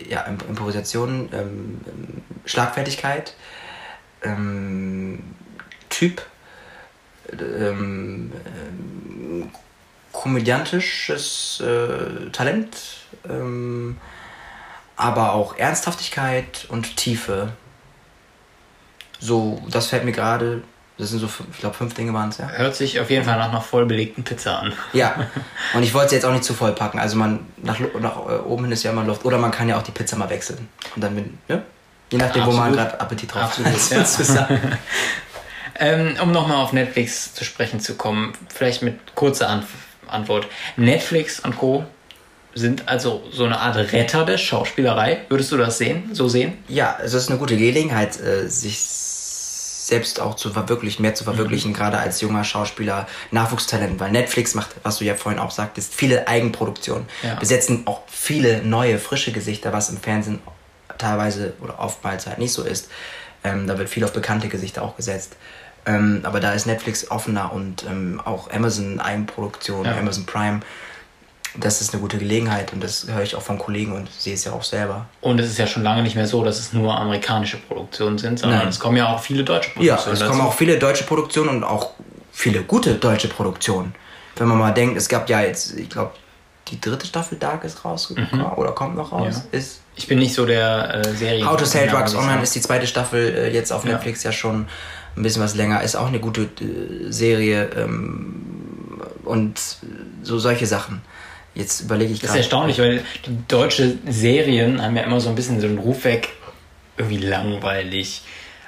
[0.08, 1.82] ja, Imp Improvisation, ähm,
[2.46, 3.36] Schlagfertigkeit,
[4.24, 5.24] ähm,
[5.90, 6.22] Typ,
[7.32, 9.52] ähm, ähm,
[10.12, 12.78] komödiantisches äh, Talent,
[13.28, 13.98] ähm,
[14.96, 17.54] aber auch Ernsthaftigkeit und Tiefe.
[19.20, 20.64] So, das fällt mir gerade.
[21.02, 22.48] Das sind so, ich glaube, fünf Dinge waren es, ja.
[22.48, 24.74] Hört sich auf jeden Fall nach einer voll belegten Pizza an.
[24.94, 25.16] Ja,
[25.74, 27.00] und ich wollte sie jetzt auch nicht zu voll packen.
[27.00, 29.26] Also man nach, nach äh, oben hin ist ja immer Luft.
[29.26, 30.70] Oder man kann ja auch die Pizza mal wechseln.
[30.96, 31.64] Und dann, mit, ne?
[32.12, 32.78] Je nachdem, wo man Absolut.
[32.78, 34.50] gerade Appetit drauf Absolut, hat.
[34.50, 34.50] ja.
[35.80, 39.66] Ähm, um nochmal auf Netflix zu sprechen zu kommen, vielleicht mit kurzer Ant
[40.06, 40.46] Antwort.
[40.76, 41.86] Netflix und Co.
[42.54, 45.22] sind also so eine Art Retter der Schauspielerei.
[45.30, 46.10] Würdest du das sehen?
[46.14, 46.60] So sehen?
[46.68, 48.78] Ja, es ist eine gute Gelegenheit, äh, sich
[49.88, 54.70] selbst auch zu verwirklichen, mehr zu verwirklichen, gerade als junger Schauspieler, Nachwuchstalent, weil Netflix macht,
[54.84, 57.36] was du ja vorhin auch sagtest, viele Eigenproduktionen, Ja.
[57.36, 60.40] besetzen auch viele neue, frische Gesichter, was im Fernsehen
[60.98, 62.90] teilweise oder oftmals halt nicht so ist.
[63.44, 65.36] Ähm, da wird viel auf bekannte Gesichter auch gesetzt.
[65.88, 69.98] Ähm, aber da ist Netflix offener und ähm, auch Amazon Eigenproduktion, Ja.
[69.98, 70.60] Amazon Prime,
[71.58, 74.46] das ist eine gute Gelegenheit und das höre ich auch von Kollegen und sehe es
[74.46, 75.06] ja auch selber.
[75.22, 78.40] Und es ist ja schon lange nicht mehr so, dass es nur amerikanische Produktionen sind,
[78.40, 78.68] sondern Nein.
[78.70, 80.50] es kommen ja auch viele deutsche Ja, Produktionen es kommen dazu.
[80.50, 81.90] auch viele deutsche Produktionen und auch
[82.32, 83.94] viele gute deutsche Produktionen.
[84.38, 86.12] Wenn man mal denkt, es gab ja jetzt, ich glaube,
[86.70, 89.44] die dritte Staffel Dark ist rausgekommen oder kommt noch raus.
[89.52, 89.58] Ja.
[89.60, 91.46] Ist Ich bin nicht so der äh, Serie.
[91.46, 93.92] How to Sell Ja, Drugs Online ist die zweite Staffel äh, jetzt auf Ja.
[93.92, 94.68] Netflix ja schon
[95.18, 95.84] ein bisschen was länger.
[95.84, 99.60] Ist auch eine gute äh, Serie ähm, und
[100.24, 101.02] so solche Sachen.
[101.54, 102.40] Jetzt überlege ich Das ist gerade.
[102.40, 106.30] erstaunlich, weil die deutsche Serien haben ja immer so ein bisschen so einen Ruf weg,
[106.98, 108.22] irgendwie langweilig,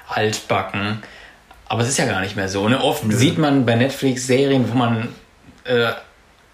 [0.08, 1.02] altbacken.
[1.66, 2.68] Aber es ist ja gar nicht mehr so.
[2.68, 2.82] Ne?
[2.82, 5.08] Oft sieht man bei Netflix Serien, wo man
[5.64, 5.92] äh,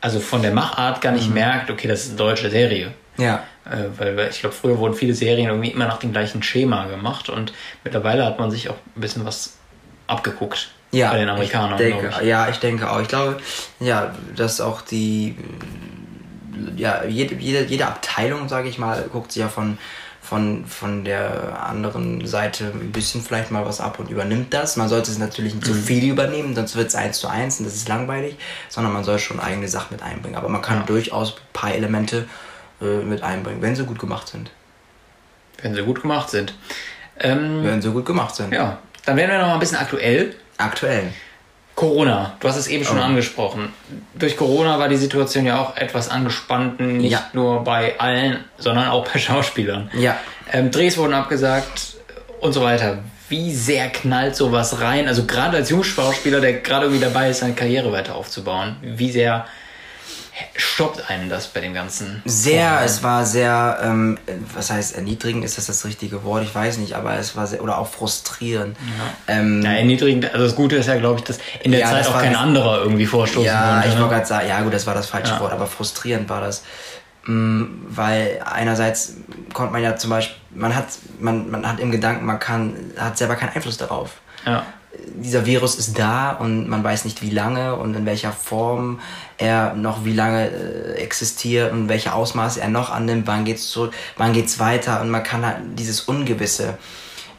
[0.00, 1.34] also von der Machart gar nicht Mhm.
[1.34, 2.92] merkt, okay, das ist eine deutsche Serie.
[3.18, 3.42] Ja.
[3.66, 6.86] Äh, weil, weil ich glaube, früher wurden viele Serien irgendwie immer nach dem gleichen Schema
[6.86, 7.52] gemacht und
[7.84, 9.54] mittlerweile hat man sich auch ein bisschen was
[10.06, 12.26] abgeguckt Ja, bei den Amerikanern, ich denke, ich.
[12.26, 13.00] Ja, ich denke auch.
[13.02, 13.38] Ich glaube,
[13.80, 15.36] ja, dass auch die,
[16.76, 19.78] ja, jede, jede, jede Abteilung, sage ich mal, guckt sich ja von,
[20.22, 24.76] von, von der anderen Seite ein bisschen vielleicht mal was ab und übernimmt das.
[24.76, 25.82] Man sollte es natürlich nicht zu Mhm.
[25.82, 28.36] viel übernehmen, sonst wird es eins zu eins und das ist langweilig,
[28.68, 30.36] sondern man soll schon eigene Sachen mit einbringen.
[30.36, 30.82] Aber man kann Ja.
[30.86, 32.26] durchaus ein paar Elemente
[32.80, 34.50] äh, mit einbringen, wenn sie gut gemacht sind.
[35.62, 36.54] Wenn sie gut gemacht sind.
[37.18, 38.52] Ähm, Wenn sie gut gemacht sind.
[38.54, 40.34] ja, dann werden wir noch mal ein bisschen aktuell.
[40.56, 41.12] Aktuell.
[41.80, 43.02] Corona, du hast es eben schon Oh.
[43.02, 43.72] angesprochen.
[44.14, 47.22] Durch Corona war die Situation ja auch etwas angespannt, nicht Ja.
[47.32, 49.90] nur bei allen, sondern auch bei Schauspielern.
[49.98, 50.18] Ja.
[50.52, 51.94] Ähm, Drehs wurden abgesagt
[52.40, 52.98] und so weiter.
[53.30, 55.08] Wie sehr knallt sowas rein?
[55.08, 59.46] Also gerade als Jungschauspieler, der gerade irgendwie dabei ist, seine Karriere weiter aufzubauen, wie sehr
[60.56, 62.22] stoppt einen das bei dem Ganzen?
[62.24, 64.18] Sehr, es war sehr, ähm,
[64.54, 66.42] was heißt erniedrigend, ist das das richtige Wort?
[66.44, 68.76] Ich weiß nicht, aber es war sehr, oder auch frustrierend.
[69.28, 70.32] Ähm, Ja, erniedrigend.
[70.32, 72.42] Also das Gute ist ja, glaube ich, dass in der Ja, Zeit auch kein das-
[72.42, 73.88] anderer irgendwie vorstoßen ja, konnte.
[73.88, 74.00] ich ne?
[74.00, 75.40] wollte gerade sagen, ja gut, das war das falsche Ja.
[75.40, 76.62] Wort, aber frustrierend war das.
[77.26, 79.14] Mm, Weil einerseits
[79.52, 80.86] konnte man ja zum Beispiel, man hat,
[81.18, 84.12] man, man hat im Gedanken, man kann, hat selber keinen Einfluss darauf.
[84.46, 84.64] Ja.
[85.14, 89.00] Dieser Virus ist da und man weiß nicht wie lange und in welcher Form
[89.38, 93.92] er noch wie lange äh, existiert und welche Ausmaße er noch annimmt, wann geht's zurück,
[94.16, 96.78] wann geht's weiter und man kann halt dieses Ungewisse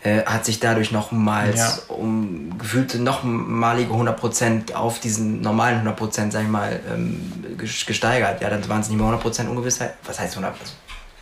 [0.03, 1.95] äh, hat sich dadurch nochmals ja.
[1.95, 8.41] um gefühlte nochmalige 100% auf diesen normalen 100%, sag ich mal, ähm, gesteigert.
[8.41, 9.93] Ja, dann waren es nicht mehr 100% Ungewissheit.
[10.05, 10.53] Was heißt 100%?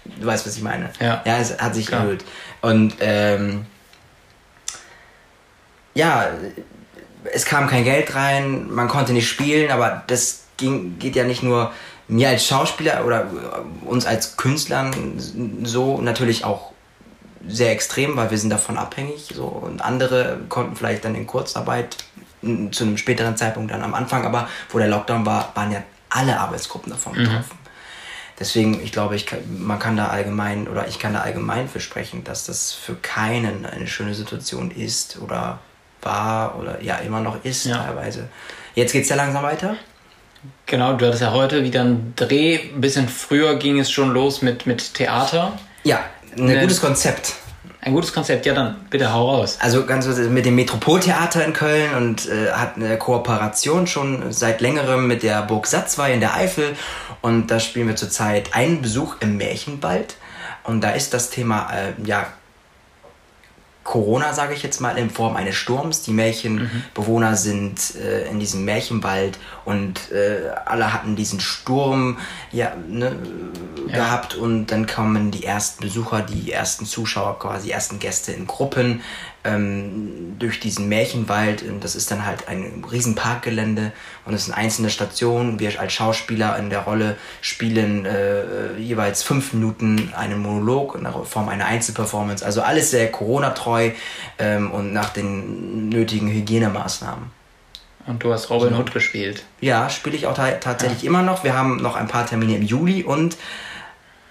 [0.05, 0.91] Du weißt, was ich meine.
[1.01, 2.03] Ja, ja es hat sich Klar.
[2.03, 2.23] erhöht.
[2.61, 3.65] Und ähm,
[5.93, 6.27] ja,
[7.33, 11.43] es kam kein Geld rein, man konnte nicht spielen, aber das ging, geht ja nicht
[11.43, 11.71] nur
[12.07, 13.27] mir als Schauspieler oder
[13.85, 14.91] uns als Künstlern
[15.63, 16.71] so natürlich auch
[17.47, 19.29] sehr extrem, weil wir sind davon abhängig.
[19.33, 19.45] So.
[19.45, 21.97] Und andere konnten vielleicht dann in Kurzarbeit
[22.41, 26.39] zu einem späteren Zeitpunkt dann am Anfang, aber wo der Lockdown war, waren ja alle
[26.39, 27.23] Arbeitsgruppen davon mhm.
[27.23, 27.57] betroffen.
[27.61, 27.69] Mhm.
[28.39, 31.81] Deswegen, ich glaube, ich kann, man kann da allgemein oder ich kann da allgemein für
[31.81, 35.59] sprechen, dass das für keinen eine schöne Situation ist oder
[36.01, 37.77] war oder ja immer noch ist ja.
[37.77, 38.29] teilweise.
[38.75, 39.75] Jetzt geht es ja langsam weiter.
[40.65, 42.59] Genau, du hattest ja heute wieder einen Dreh.
[42.73, 45.53] Ein bisschen früher ging es schon los mit, mit Theater.
[45.83, 45.99] Ja,
[46.37, 47.33] ein ne, gutes Konzept.
[47.81, 49.57] Ein gutes Konzept, ja dann, bitte hau raus.
[49.61, 55.07] Also ganz mit dem Metropoltheater in Köln und äh, hat eine Kooperation schon seit längerem
[55.07, 56.75] mit der Burg Satzwey in der Eifel.
[57.21, 60.15] Und da spielen wir zurzeit einen Besuch im Märchenwald.
[60.63, 62.27] Und da ist das Thema äh, ja,
[63.89, 66.03] Corona, sage ich jetzt mal, in Form eines Sturms.
[66.03, 67.35] Die Märchenbewohner mhm.
[67.35, 72.19] sind äh, in diesem Märchenwald und äh, alle hatten diesen Sturm
[72.51, 73.15] ja, ne,
[73.87, 73.95] ja.
[73.95, 78.45] gehabt und dann kommen die ersten Besucher, die ersten Zuschauer, quasi die ersten Gäste in
[78.45, 79.01] Gruppen
[79.49, 81.63] ähm, durch diesen Märchenwald.
[81.63, 83.91] Und das ist dann halt ein riesen Parkgelände
[84.25, 85.59] und es sind einzelne Stationen.
[85.59, 91.13] Wir als Schauspieler in der Rolle spielen äh, jeweils fünf Minuten einen Monolog in der
[91.13, 92.45] Form einer Einzelperformance.
[92.45, 93.91] Also alles sehr Corona-treu
[94.37, 97.39] ähm, und nach den nötigen Hygienemaßnahmen.
[98.07, 99.43] Und du hast Robin Hood gespielt.
[99.61, 101.09] Ja, spiele ich auch tatsächlich ja.
[101.09, 101.43] immer noch.
[101.43, 103.37] Wir haben noch ein paar Termine im Juli und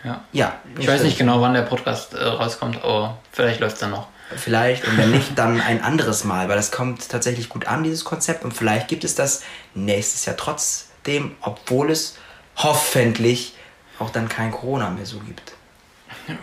[0.04, 0.20] ja.
[0.32, 3.90] ja ich weiß nicht genau, wann der Podcast äh, rauskommt, aber vielleicht läuft es dann
[3.90, 4.08] noch.
[4.36, 8.04] Vielleicht und wenn nicht, dann ein anderes Mal, weil das kommt tatsächlich gut an, dieses
[8.04, 8.44] Konzept.
[8.44, 9.42] Und vielleicht gibt es das
[9.74, 12.16] nächstes Jahr trotzdem, obwohl es
[12.56, 13.54] hoffentlich
[13.98, 15.54] auch dann kein Corona mehr so gibt.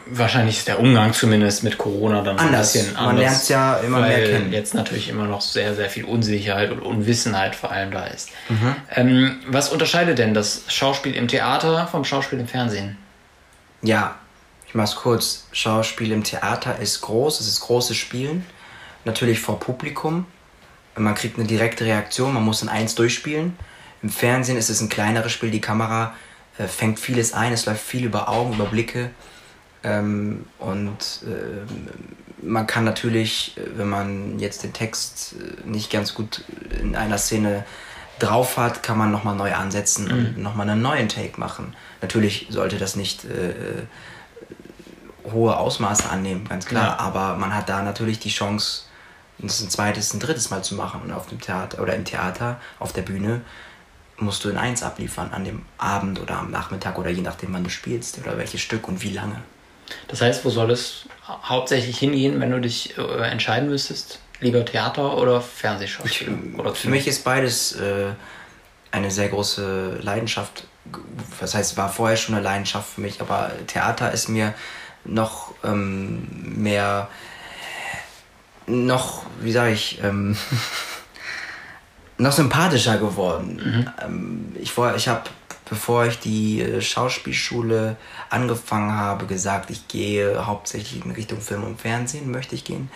[0.08, 2.76] Wahrscheinlich ist der Umgang zumindest mit Corona dann anders.
[2.76, 3.06] ein bisschen anders.
[3.06, 4.54] Man lernt es ja immer weil mehr kennen.
[4.54, 8.30] jetzt natürlich immer noch sehr, sehr viel Unsicherheit und Unwissenheit vor allem da ist.
[8.50, 8.76] Mhm.
[8.96, 12.98] Ähm, was unterscheidet denn das Schauspiel im Theater vom Schauspiel im Fernsehen?
[13.84, 14.16] Ja,
[14.76, 15.46] ich mach's kurz.
[15.54, 18.46] Schauspiel im Theater ist groß, es ist großes Spielen.
[19.06, 20.26] Natürlich vor Publikum.
[20.98, 23.56] Man kriegt eine direkte Reaktion, man muss in eins durchspielen.
[24.04, 26.14] Im Fernsehen ist es ein kleineres Spiel, die Kamera
[26.58, 29.12] äh, fängt vieles ein, es läuft viel über Augen, über Blicke.
[29.82, 36.14] Ähm, und äh, man kann natürlich, äh, wenn man jetzt den Text äh, nicht ganz
[36.14, 36.44] gut
[36.82, 37.64] in einer Szene
[38.20, 40.12] drauf hat, kann man nochmal neu ansetzen mhm.
[40.12, 41.74] und nochmal einen neuen Take machen.
[42.02, 43.84] Natürlich sollte das nicht äh, äh,
[45.32, 47.00] hohe Ausmaße annehmen, ganz klar, ja.
[47.00, 48.84] aber man hat da natürlich die Chance,
[49.38, 52.60] das ein zweites, ein drittes Mal zu machen und auf dem Theater oder im Theater,
[52.80, 53.42] auf der Bühne
[54.18, 57.64] musst du in eins abliefern an dem Abend oder am Nachmittag oder je nachdem, wann
[57.64, 59.42] du spielst oder welches Stück und wie lange.
[60.08, 64.20] Das heißt, wo soll es hauptsächlich hingehen, wenn du dich äh, entscheiden müsstest?
[64.40, 66.56] Lieber Theater oder Fernsehschauspiel?
[66.58, 68.08] Oder für mich ist beides äh,
[68.92, 70.66] eine sehr große Leidenschaft.
[71.40, 74.54] Was heißt, war vorher schon eine Leidenschaft für mich, aber Theater ist mir
[75.06, 76.28] noch ähm,
[76.62, 77.10] mehr,
[78.68, 80.36] noch, wie sage ich, ähm,
[82.18, 83.62] noch sympathischer geworden.
[83.64, 83.90] Mhm.
[84.04, 85.24] Ähm, ich ich habe
[85.70, 87.98] bevor ich die äh, Schauspielschule
[88.30, 92.90] angefangen habe, gesagt, ich gehe hauptsächlich in Richtung Film und Fernsehen, möchte ich gehen.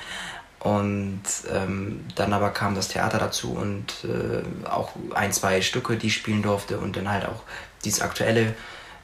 [0.59, 6.07] Und ähm, dann aber kam das Theater dazu und äh, auch ein, zwei Stücke, die
[6.07, 7.43] ich spielen durfte und dann halt auch
[7.85, 8.53] dieses aktuelle,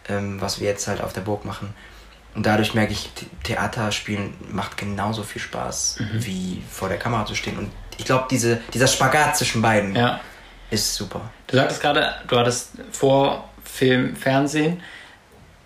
[0.09, 1.73] ähm, was wir jetzt halt auf der Burg machen.
[2.36, 3.10] Und dadurch merke ich,
[3.43, 6.26] Theater spielen macht genauso viel Spaß, mhm.
[6.26, 7.58] wie vor der Kamera zu stehen.
[7.58, 10.19] Und ich glaube, diese, dieser Spagat zwischen beiden ja.
[10.69, 11.32] ist super.
[11.48, 14.82] Du sagtest gerade, du hattest vor Film, Fernsehen.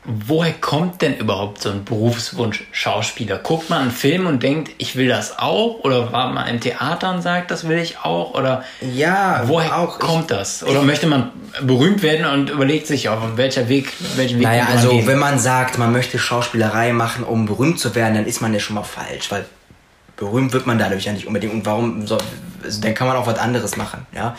[0.05, 3.37] Woher kommt denn überhaupt so ein Berufswunsch Schauspieler?
[3.37, 5.79] Guckt man einen Film und denkt, ich will das auch?
[5.83, 8.33] Oder war man im Theater und sagt, das will ich auch?
[8.33, 10.63] Oder ja, woher auch, kommt ich, das?
[10.63, 11.31] Oder ich, möchte man
[11.61, 15.05] berühmt werden und überlegt sich auf welcher Weg, welchen Weg Naja, also gehen?
[15.05, 18.61] wenn man sagt, man möchte Schauspielerei machen, um berühmt zu werden, dann ist man ja
[18.61, 19.45] schon mal falsch, weil
[20.15, 21.53] berühmt wird man dadurch ja nicht unbedingt.
[21.53, 22.19] Und warum soll,
[22.63, 24.35] also dann kann man auch was anderes machen, ja.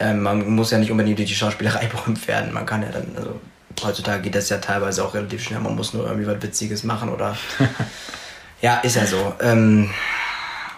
[0.00, 2.52] Ähm, man muss ja nicht unbedingt durch die Schauspielerei berühmt werden.
[2.52, 3.40] Man kann ja dann, also
[3.82, 5.60] heutzutage geht das ja teilweise auch relativ schnell.
[5.60, 7.36] Man muss nur irgendwie was Witziges machen oder.
[8.60, 9.34] ja, ist ja so.
[9.40, 9.90] Ähm,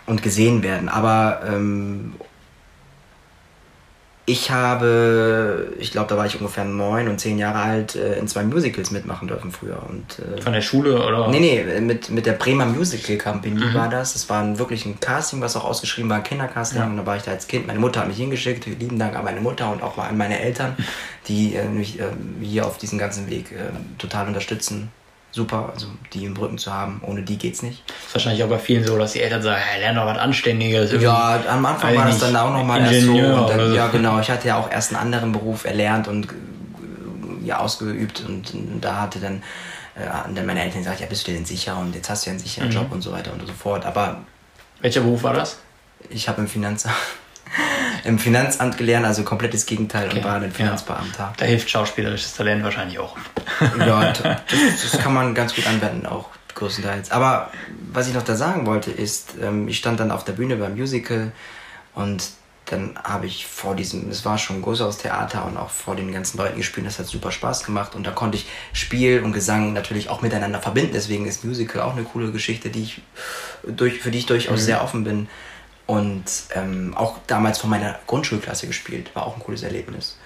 [0.07, 0.89] und gesehen werden.
[0.89, 2.15] Aber ähm,
[4.29, 8.27] Ich habe, ich glaube, da war ich ungefähr neun und zehn Jahre alt, äh, in
[8.27, 9.81] zwei Musicals mitmachen dürfen früher.
[9.89, 11.29] Und, äh, Von der Schule oder?
[11.29, 13.75] Nee, nee, mit, mit der Bremer Musical Company mhm.
[13.75, 14.15] war das.
[14.15, 16.81] Das war ein, wirklich ein Casting, was auch ausgeschrieben war, ein Kindercasting.
[16.81, 16.87] Ja.
[16.87, 17.69] Und da war ich da als Kind.
[17.69, 18.67] Meine Mutter hat mich hingeschickt.
[18.67, 20.77] Lieben Dank an meine Mutter und auch an meine Eltern,
[21.29, 22.07] die äh, mich äh,
[22.43, 24.91] hier auf diesem ganzen Weg äh, total unterstützen
[25.37, 27.01] super, also die im Rücken zu haben.
[27.07, 27.85] Ohne die geht's nicht.
[27.89, 30.91] ist wahrscheinlich auch bei vielen so, dass die Eltern sagen, hey, lern doch was Anständiges.
[31.01, 33.75] Ja, am Anfang war das dann auch nochmal erst so, dann.
[33.75, 34.19] Ja, genau.
[34.19, 36.29] Ich hatte ja auch erst einen anderen Beruf erlernt und
[37.45, 39.37] ja, ausgeübt und, und da hatte dann,
[39.95, 42.33] äh, dann meine Eltern gesagt, ja, bist du denn sicher und jetzt hast du ja
[42.33, 42.75] einen sicheren mhm.
[42.75, 43.85] Job und so weiter und so fort.
[43.85, 44.23] Aber
[44.81, 45.59] welcher Beruf war das?
[46.09, 46.97] Ich habe im Finanzamt
[48.05, 50.19] im Finanzamt gelernt, also komplettes Gegenteil okay.
[50.19, 51.19] und war ein Finanzbeamter.
[51.19, 51.33] Ja.
[51.37, 53.17] Da hilft schauspielerisches Talent wahrscheinlich auch.
[53.79, 57.11] ja, das, das, kann man ganz gut anwenden, auch größtenteils.
[57.11, 57.51] Aber
[57.93, 60.75] was ich noch da sagen wollte, ist, ähm, ich stand dann auf der Bühne beim
[60.75, 61.33] Musical
[61.95, 62.31] und
[62.67, 66.13] dann habe ich vor diesem, es war schon ein großes Theater und auch vor den
[66.13, 69.73] ganzen Leuten gespielt, das hat super Spaß gemacht und da konnte ich Spiel und Gesang
[69.73, 73.03] natürlich auch miteinander verbinden, deswegen ist Musical auch eine coole Geschichte, die ich
[73.65, 74.65] durch, für die ich durchaus mhm.
[74.65, 75.29] sehr offen bin.
[75.87, 80.19] Und ähm, auch damals von meiner Grundschulklasse gespielt, war auch ein cooles Erlebnis.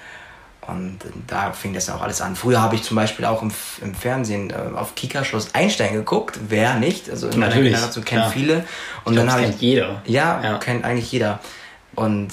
[0.66, 2.36] Und da fing das auch alles an.
[2.36, 3.50] Früher habe ich zum Beispiel auch im,
[3.82, 6.38] im Fernsehen äh, auf Kika Schloss Einstein geguckt.
[6.48, 7.10] Wer nicht?
[7.10, 8.30] Also in Natürlich, meiner Generation kennt ja.
[8.30, 8.64] viele.
[9.04, 10.02] Und ich dann habe ich jeder.
[10.06, 11.40] Ja, ja, kennt eigentlich jeder.
[11.94, 12.32] Und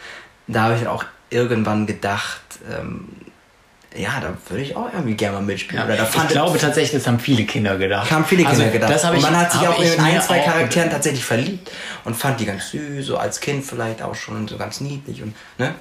[0.46, 3.08] da habe ich dann auch irgendwann gedacht, ähm,
[3.96, 5.80] ja, da würde ich auch irgendwie gerne mal mitspielen.
[5.80, 8.10] Ja, Oder da ich glaube tatsächlich, das haben viele Kinder gedacht.
[8.10, 8.90] Haben viele Kinder also, gedacht.
[8.90, 11.70] Das und man ich, hat sich auch in ein, zwei Charakteren tatsächlich verliebt
[12.04, 15.34] und fand die ganz süß, so als Kind vielleicht auch schon so ganz niedlich und
[15.58, 15.74] ne?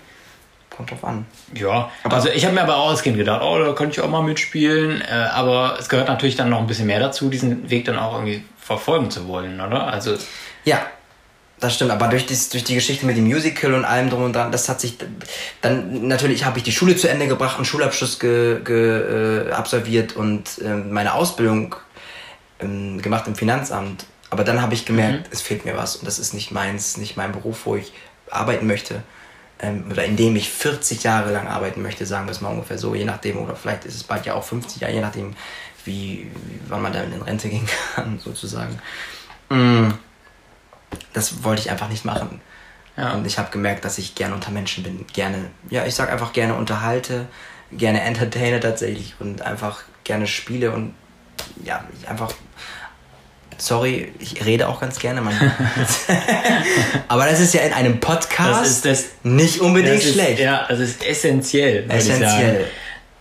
[0.76, 1.26] Kommt drauf an.
[1.54, 4.02] Ja, aber also ich habe mir aber auch als Kind gedacht, oh, da könnte ich
[4.02, 5.02] auch mal mitspielen.
[5.02, 8.14] Äh, aber es gehört natürlich dann noch ein bisschen mehr dazu, diesen Weg dann auch
[8.14, 9.88] irgendwie verfolgen zu wollen, oder?
[9.88, 10.18] Also
[10.66, 10.86] ja,
[11.66, 14.34] das stimmt, aber durch, dies, durch die Geschichte mit dem Musical und allem drum und
[14.34, 14.98] dran, das hat sich
[15.62, 20.16] dann natürlich habe ich die Schule zu Ende gebracht und Schulabschluss ge, ge, äh, absolviert
[20.16, 21.76] und äh, meine Ausbildung
[22.60, 24.06] ähm, gemacht im Finanzamt.
[24.30, 25.34] Aber dann habe ich gemerkt, mhm.
[25.34, 27.92] es fehlt mir was und das ist nicht meins, nicht mein Beruf, wo ich
[28.30, 29.02] arbeiten möchte
[29.60, 32.78] ähm, oder in dem ich 40 Jahre lang arbeiten möchte, sagen wir es mal ungefähr
[32.78, 35.36] so, je nachdem oder vielleicht ist es bald ja auch 50 Jahre, je nachdem,
[35.84, 38.80] wie, wie wann man dann in Rente gehen kann, sozusagen.
[39.50, 39.92] Mm
[41.14, 42.42] das wollte ich einfach nicht machen.
[42.98, 43.14] Ja.
[43.14, 45.06] Und ich habe gemerkt, dass ich gerne unter Menschen bin.
[45.14, 47.28] Gerne, ja, ich sag einfach gerne unterhalte,
[47.72, 50.94] gerne entertaine tatsächlich und einfach gerne spiele und
[51.64, 52.34] ja, ich einfach.
[53.58, 55.50] Sorry, ich rede auch ganz gerne manchmal.
[57.08, 60.40] Aber das ist ja in einem Podcast das ist das, nicht unbedingt ist, schlecht.
[60.40, 61.86] Ja, das ist essentiell.
[61.90, 62.66] Essentiell.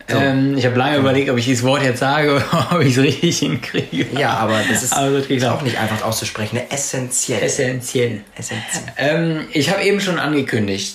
[0.09, 0.19] So.
[0.19, 3.03] Ähm, ich habe lange überlegt, ob ich dieses Wort jetzt sage oder ob ich es
[3.03, 4.07] richtig hinkriege.
[4.19, 6.57] Ja, aber das ist, aber das ist auch nicht einfach auszusprechen.
[6.57, 6.71] Ne?
[6.71, 7.43] Essentiell.
[7.43, 8.21] Essentiell.
[8.37, 8.93] Essentiell.
[8.99, 10.95] Ähm, ich habe eben schon angekündigt,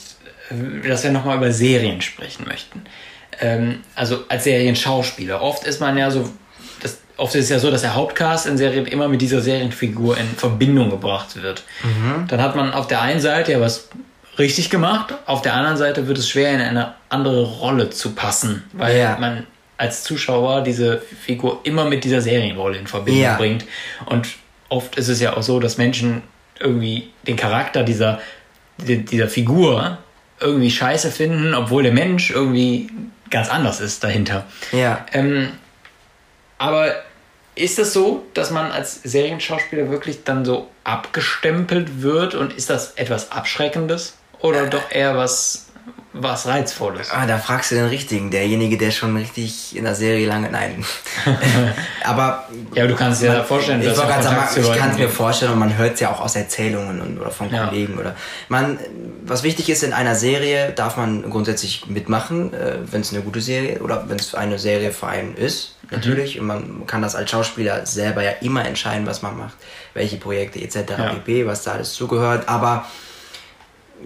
[0.87, 2.83] dass wir nochmal über Serien sprechen möchten.
[3.39, 5.41] Ähm, also als Serienschauspieler.
[5.41, 6.29] Oft ist man ja so,
[6.81, 10.17] das, oft ist es ja so, dass der Hauptcast in Serien immer mit dieser Serienfigur
[10.17, 11.63] in Verbindung gebracht wird.
[11.83, 12.27] Mhm.
[12.27, 13.89] Dann hat man auf der einen Seite ja was
[14.39, 15.13] richtig gemacht.
[15.25, 19.17] Auf der anderen Seite wird es schwer, in eine andere Rolle zu passen, weil ja.
[19.19, 19.45] man
[19.77, 23.37] als Zuschauer diese Figur immer mit dieser Serienrolle in Verbindung ja.
[23.37, 23.65] bringt.
[24.05, 24.27] Und
[24.69, 26.21] oft ist es ja auch so, dass Menschen
[26.59, 28.19] irgendwie den Charakter dieser,
[28.77, 29.97] dieser Figur
[30.39, 32.89] irgendwie scheiße finden, obwohl der Mensch irgendwie
[33.29, 34.45] ganz anders ist dahinter.
[34.71, 35.05] Ja.
[35.13, 35.49] Ähm,
[36.57, 36.93] aber
[37.55, 42.69] ist es das so, dass man als Serienschauspieler wirklich dann so abgestempelt wird und ist
[42.69, 44.18] das etwas Abschreckendes?
[44.41, 45.65] Oder doch eher was,
[46.13, 47.11] was Reizvolles?
[47.11, 50.49] Ah, da fragst du den Richtigen, derjenige, der schon richtig in der Serie lange.
[50.49, 50.83] Nein.
[52.03, 52.45] aber.
[52.73, 55.51] Ja, aber du kannst dir ja vorstellen, dass ich, sagen, ich kann es mir vorstellen
[55.51, 57.99] und man hört es ja auch aus Erzählungen und, oder von Kollegen ja.
[57.99, 58.15] oder.
[58.47, 58.79] Man,
[59.25, 63.41] was wichtig ist in einer Serie, darf man grundsätzlich mitmachen, äh, wenn es eine gute
[63.41, 65.75] Serie oder wenn es eine Serie für einen ist.
[65.83, 65.89] Mhm.
[65.91, 66.35] Natürlich.
[66.35, 66.41] Mhm.
[66.41, 69.57] Und man kann das als Schauspieler selber ja immer entscheiden, was man macht,
[69.93, 70.75] welche Projekte etc.
[70.97, 71.09] Ja.
[71.09, 72.47] pp, was da alles zugehört.
[72.47, 72.85] Aber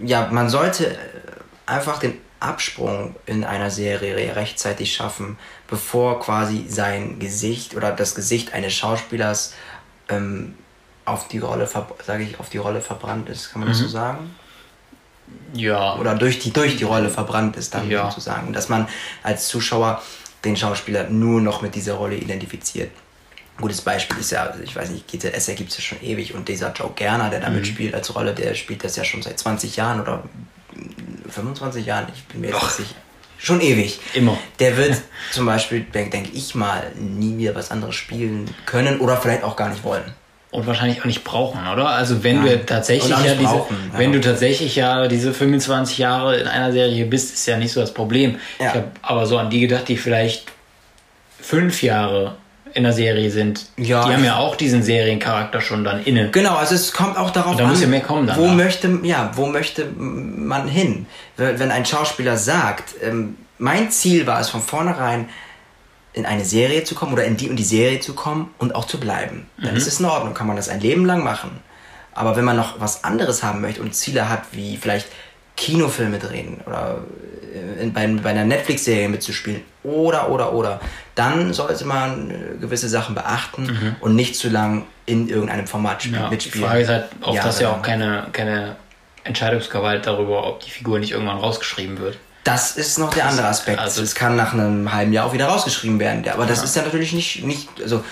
[0.02, 0.96] ja, man sollte
[1.66, 8.52] einfach den Absprung in einer Serie rechtzeitig schaffen, bevor quasi sein Gesicht oder das Gesicht
[8.52, 9.54] eines Schauspielers
[10.08, 10.54] ähm,
[11.04, 11.68] auf die Rolle,
[12.04, 13.52] sage ich, auf die Rolle verbrannt ist.
[13.52, 13.72] Kann man mhm.
[13.72, 14.34] das so sagen?
[15.54, 15.96] Ja.
[15.96, 18.08] Oder durch die, durch die Rolle verbrannt ist, dann ja.
[18.10, 18.52] sozusagen.
[18.52, 18.88] Dass man
[19.22, 20.02] als Zuschauer
[20.44, 22.90] den Schauspieler nur noch mit dieser Rolle identifiziert.
[23.56, 26.48] Ein gutes Beispiel ist ja, ich weiß nicht, GZS gibt es ja schon ewig und
[26.48, 27.66] dieser Joe Gerner, der damit mhm.
[27.66, 30.24] spielt als Rolle, der spielt das ja schon seit 20 Jahren oder
[31.28, 32.94] 25 Jahren, ich bin mir jetzt nicht sicher.
[33.38, 34.00] Schon ewig.
[34.14, 34.38] Immer.
[34.58, 39.18] Der wird zum Beispiel, denke denk ich mal, nie wieder was anderes spielen können oder
[39.18, 40.14] vielleicht auch gar nicht wollen.
[40.50, 41.88] und wahrscheinlich auch nicht brauchen, oder?
[41.88, 42.60] Also wenn Nein.
[42.60, 43.98] du tatsächlich ja diese, brauchen, ja.
[43.98, 47.80] wenn du tatsächlich ja diese 25 Jahre in einer Serie bist, ist ja nicht so
[47.80, 48.38] das Problem.
[48.58, 48.68] Ja.
[48.68, 50.46] Ich habe aber so an die gedacht, die vielleicht
[51.40, 52.36] fünf Jahre
[52.74, 53.66] in der Serie sind.
[53.76, 54.06] Ja.
[54.06, 56.30] Die haben ja auch diesen Seriencharakter schon dann inne.
[56.30, 57.70] Genau, also es kommt auch darauf da an.
[57.70, 58.30] muss ja mehr kommen.
[58.34, 61.06] Wo möchte, ja, wo möchte man hin?
[61.36, 65.28] Wenn ein Schauspieler sagt, ähm, mein Ziel war es von vornherein,
[66.12, 68.86] in eine Serie zu kommen oder in die und die Serie zu kommen und auch
[68.86, 69.46] zu bleiben.
[69.56, 69.76] Dann mhm.
[69.76, 71.50] ist es in Ordnung, kann man das ein Leben lang machen.
[72.12, 75.08] Aber wenn man noch was anderes haben möchte und Ziele hat, wie vielleicht
[75.56, 76.98] Kinofilme drehen oder
[77.80, 80.80] in, bei, bei einer Netflix-Serie mitzuspielen oder, oder, oder,
[81.14, 83.96] dann sollte man äh, gewisse Sachen beachten mhm.
[84.00, 86.62] und nicht zu lang in irgendeinem Format ja, mitspielen.
[86.62, 88.76] Die Frage ist halt auch, dass ja auch keine, keine
[89.24, 92.18] Entscheidungsgewalt darüber, ob die Figur nicht irgendwann rausgeschrieben wird.
[92.44, 93.78] Das ist noch der andere Aspekt.
[93.78, 96.28] Also es kann nach einem halben Jahr auch wieder rausgeschrieben werden.
[96.28, 96.64] Aber das ja.
[96.64, 98.04] ist ja natürlich nicht, nicht, also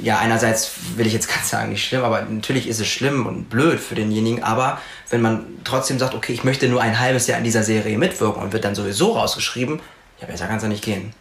[0.00, 3.50] ja, einerseits will ich jetzt ganz sagen, nicht schlimm, aber natürlich ist es schlimm und
[3.50, 4.42] blöd für denjenigen.
[4.42, 4.80] Aber
[5.10, 8.42] wenn man trotzdem sagt, okay, ich möchte nur ein halbes Jahr in dieser Serie mitwirken
[8.42, 9.80] und wird dann sowieso rausgeschrieben,
[10.20, 11.12] ja, besser kann es ja nicht gehen.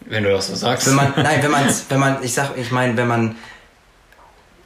[0.00, 0.86] Wenn du das so sagst.
[0.86, 3.36] Wenn man, nein, wenn man, wenn man, ich sag, ich meine, wenn man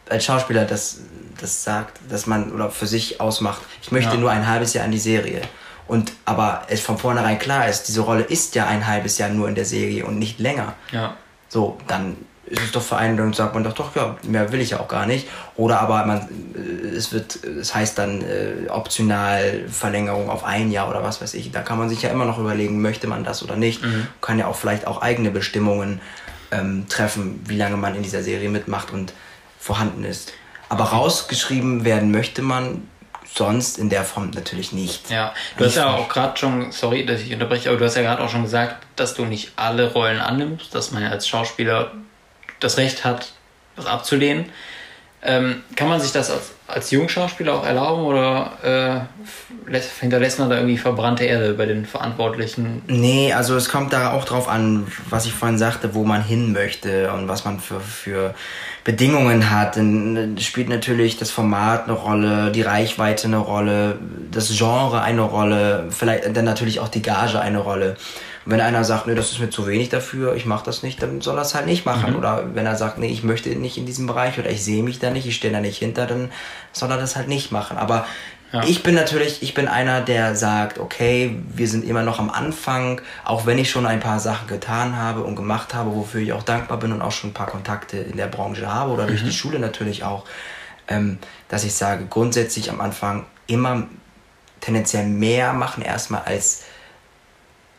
[0.08, 1.00] als Schauspieler das,
[1.40, 4.20] das sagt, dass man oder für sich ausmacht, ich möchte ja.
[4.20, 5.42] nur ein halbes Jahr in die Serie
[5.86, 9.48] und aber es von vornherein klar ist, diese Rolle ist ja ein halbes Jahr nur
[9.48, 10.74] in der Serie und nicht länger.
[10.92, 11.16] Ja.
[11.48, 12.16] So, dann
[12.50, 14.80] ist es doch für einen, dann sagt man doch, doch, ja, mehr will ich ja
[14.80, 15.28] auch gar nicht.
[15.56, 20.90] Oder aber man, äh, es wird, es heißt dann äh, optional Verlängerung auf ein Jahr
[20.90, 21.52] oder was weiß ich.
[21.52, 23.82] Da kann man sich ja immer noch überlegen, möchte man das oder nicht.
[23.82, 24.08] Mhm.
[24.20, 26.00] Kann ja auch vielleicht auch eigene Bestimmungen
[26.50, 29.12] ähm, treffen, wie lange man in dieser Serie mitmacht und
[29.58, 30.32] vorhanden ist.
[30.68, 32.88] Aber rausgeschrieben werden möchte man
[33.32, 35.08] sonst in der Form natürlich nicht.
[35.08, 38.02] Ja, du hast ja auch gerade schon, sorry, dass ich unterbreche, aber du hast ja
[38.02, 41.92] gerade auch schon gesagt, dass du nicht alle Rollen annimmst, dass man ja als Schauspieler
[42.60, 43.32] das Recht hat,
[43.76, 44.46] was abzulehnen.
[45.22, 49.06] Ähm, kann man sich das als, als Jungschauspieler auch erlauben oder
[49.68, 52.80] äh, hinterlässt man da irgendwie verbrannte Erde bei den Verantwortlichen?
[52.86, 56.52] Nee, also es kommt da auch drauf an, was ich vorhin sagte, wo man hin
[56.52, 58.34] möchte und was man für, für
[58.82, 59.76] Bedingungen hat.
[59.76, 63.98] Dann spielt natürlich das Format eine Rolle, die Reichweite eine Rolle,
[64.30, 67.96] das Genre eine Rolle, vielleicht dann natürlich auch die Gage eine Rolle.
[68.44, 71.02] Und wenn einer sagt, nee, das ist mir zu wenig dafür, ich mache das nicht,
[71.02, 72.12] dann soll er es halt nicht machen.
[72.12, 72.16] Mhm.
[72.16, 74.98] Oder wenn er sagt, nee, ich möchte nicht in diesem Bereich oder ich sehe mich
[74.98, 76.30] da nicht, ich stehe da nicht hinter, dann
[76.72, 77.76] soll er das halt nicht machen.
[77.76, 78.06] Aber
[78.52, 78.64] ja.
[78.64, 83.00] Ich bin natürlich, ich bin einer, der sagt, okay, wir sind immer noch am Anfang,
[83.24, 86.42] auch wenn ich schon ein paar Sachen getan habe und gemacht habe, wofür ich auch
[86.42, 89.08] dankbar bin und auch schon ein paar Kontakte in der Branche habe oder mhm.
[89.08, 90.24] durch die Schule natürlich auch,
[90.88, 91.18] ähm,
[91.48, 93.84] dass ich sage, grundsätzlich am Anfang immer
[94.60, 96.64] tendenziell mehr machen erstmal als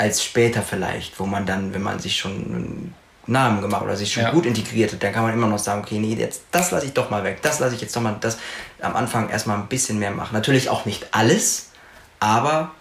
[0.02, 2.96] als später vielleicht, wo man dann, wenn man sich schon einen
[3.28, 4.32] Namen gemacht oder sich schon ja.
[4.32, 6.94] gut integriert hat, dann kann man immer noch sagen, okay, nee, jetzt das lasse ich
[6.94, 8.40] doch mal weg, das lasse ich jetzt doch mal, das
[8.82, 10.34] am Anfang erstmal ein bisschen mehr machen.
[10.34, 11.70] Natürlich auch nicht alles,
[12.20, 12.72] aber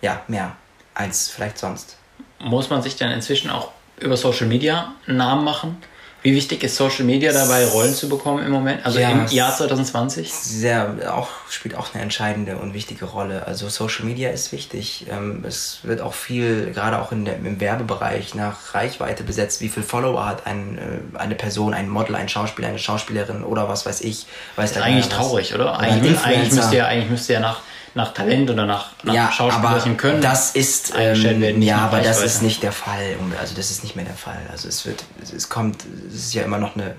[0.00, 0.56] ja, mehr
[0.94, 1.98] als vielleicht sonst.
[2.38, 5.76] Muss man sich dann inzwischen auch über Social Media einen Namen machen?
[6.22, 8.84] Wie wichtig ist Social Media dabei, Rollen zu bekommen im Moment?
[8.84, 10.30] Also ja, im Jahr 2020?
[10.30, 13.46] Sehr, auch, spielt auch eine entscheidende und wichtige Rolle.
[13.46, 15.06] Also Social Media ist wichtig.
[15.10, 19.62] Ähm, es wird auch viel, gerade auch in der, im Werbebereich, nach Reichweite besetzt.
[19.62, 23.70] Wie viel Follower hat ein, äh, eine Person, ein Model, ein Schauspieler, eine Schauspielerin oder
[23.70, 24.26] was weiß ich.
[24.56, 25.78] Weiß das ist eigentlich traurig, oder?
[25.78, 27.62] Eigentlich, eigentlich, müsste ja, eigentlich müsste ja nach
[27.94, 31.62] nach Talent oder nach, nach ja, schauspielerischen Können das ist ähm, werden.
[31.62, 33.16] Ja, aber das ist nicht der Fall.
[33.40, 34.40] Also das ist nicht mehr der Fall.
[34.50, 36.94] Also es wird, es kommt, es ist ja immer noch eine,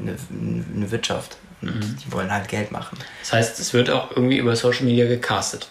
[0.00, 0.16] eine,
[0.74, 1.36] eine Wirtschaft.
[1.60, 1.96] Und mhm.
[2.04, 2.98] die wollen halt Geld machen.
[3.20, 5.68] Das heißt, es wird auch irgendwie über Social Media gecastet.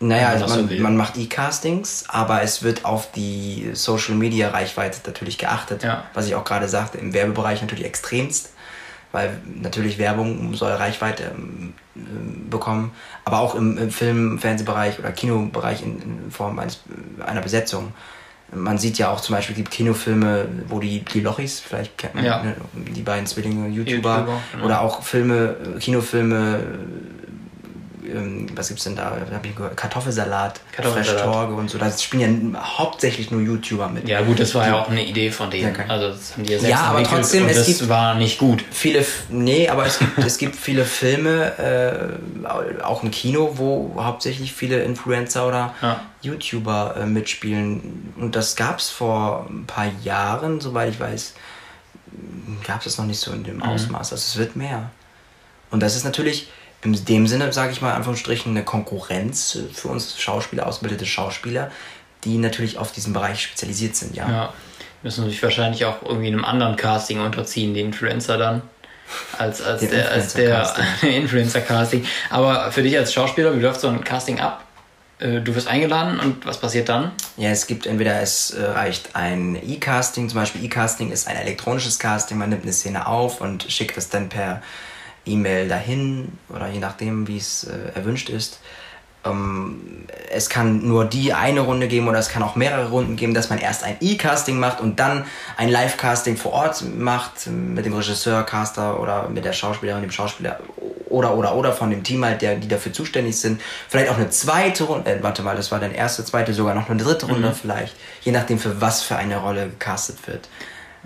[0.00, 4.98] Naja, also man, so man macht E-Castings, aber es wird auf die Social Media Reichweite
[5.06, 5.82] natürlich geachtet.
[5.82, 6.04] Ja.
[6.14, 8.50] Was ich auch gerade sagte, im Werbebereich natürlich extremst
[9.14, 11.72] weil natürlich Werbung soll Reichweite ähm,
[12.50, 12.90] bekommen,
[13.24, 16.82] aber auch im, im Film-, Fernsehbereich oder Kinobereich in, in Form eines,
[17.24, 17.92] einer Besetzung.
[18.52, 22.24] Man sieht ja auch zum Beispiel, gibt Kinofilme, wo die, die Lochis, vielleicht kennt man,
[22.24, 22.42] ja.
[22.42, 24.64] ne, die beiden Zwillinge, YouTuber, YouTuber genau.
[24.64, 26.60] oder auch Filme, Kinofilme,
[28.06, 29.16] ähm, was gibt's denn da?
[29.28, 31.20] da hab ich gehört, Kartoffelsalat, Kartoffelsalat.
[31.20, 31.78] Fresh Torge und so.
[31.78, 34.08] Da spielen ja hauptsächlich nur YouTuber mit.
[34.08, 35.74] Ja gut, das war ja auch eine Idee von denen.
[35.74, 38.38] Ja, also das haben die ja selbst Ja, aber trotzdem, es das gibt war nicht
[38.38, 38.64] gut.
[38.70, 44.52] Viele, nee, aber es gibt, es gibt viele Filme, äh, auch im Kino, wo hauptsächlich
[44.52, 46.00] viele Influencer oder ja.
[46.22, 48.12] YouTuber äh, mitspielen.
[48.16, 51.34] Und das gab's vor ein paar Jahren, soweit ich weiß,
[52.66, 53.62] gab es das noch nicht so in dem mhm.
[53.62, 54.12] Ausmaß.
[54.12, 54.90] Also es wird mehr.
[55.70, 56.48] Und das ist natürlich
[56.84, 61.70] in dem Sinne, sage ich mal, in Anführungsstrichen, eine Konkurrenz für uns Schauspieler, ausgebildete Schauspieler,
[62.24, 64.28] die natürlich auf diesen Bereich spezialisiert sind, ja.
[64.28, 64.52] ja.
[65.02, 68.62] Müssen sich wahrscheinlich auch irgendwie einem anderen Casting unterziehen, die Influencer dann.
[69.36, 72.06] Als, als der, der als der Influencer-Casting.
[72.30, 74.64] Aber für dich als Schauspieler, wie läuft so ein Casting ab?
[75.18, 77.12] Äh, du wirst eingeladen und was passiert dann?
[77.36, 81.98] Ja, es gibt entweder es äh, reicht ein E-Casting, zum Beispiel E-Casting ist ein elektronisches
[81.98, 84.62] Casting, man nimmt eine Szene auf und schickt es dann per
[85.26, 88.60] E-Mail dahin oder je nachdem, wie es äh, erwünscht ist
[89.24, 93.34] ähm, es kann nur die eine Runde geben oder es kann auch mehrere Runden geben,
[93.34, 95.24] dass man erst ein E-Casting macht und dann
[95.56, 100.60] ein Live-Casting vor Ort macht mit dem Regisseur, Caster oder mit der Schauspielerin, dem Schauspieler
[101.08, 103.60] oder oder oder von dem Team halt, der, die dafür zuständig sind.
[103.88, 106.90] Vielleicht auch eine zweite Runde, äh, warte mal, das war dann erste, zweite, sogar noch
[106.90, 107.54] eine dritte Runde mhm.
[107.54, 110.48] vielleicht, je nachdem für was für eine Rolle gecastet wird.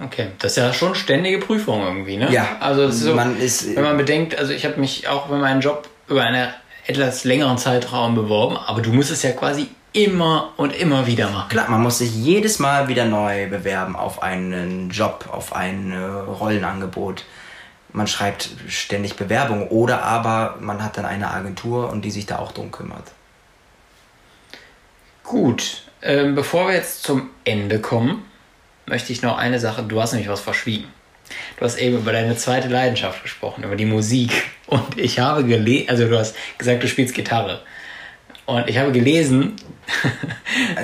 [0.01, 2.31] Okay, das ist ja schon ständige Prüfung irgendwie, ne?
[2.31, 2.57] Ja.
[2.61, 5.61] Also ist so, man ist, wenn man bedenkt, also ich habe mich auch bei meinem
[5.61, 6.55] Job über eine
[6.87, 11.49] etwas längeren Zeitraum beworben, aber du musst es ja quasi immer und immer wieder machen.
[11.49, 17.25] Klar, man muss sich jedes Mal wieder neu bewerben auf einen Job, auf ein Rollenangebot.
[17.93, 22.39] Man schreibt ständig Bewerbungen oder aber man hat dann eine Agentur und die sich da
[22.39, 23.13] auch drum kümmert.
[25.25, 28.25] Gut, ähm, bevor wir jetzt zum Ende kommen,
[28.89, 30.89] möchte ich noch eine Sache, du hast nämlich was verschwiegen.
[31.59, 34.45] Du hast eben über deine zweite Leidenschaft gesprochen, über die Musik.
[34.67, 37.61] Und ich habe gelesen, also du hast gesagt, du spielst Gitarre.
[38.47, 39.57] Und ich habe gelesen,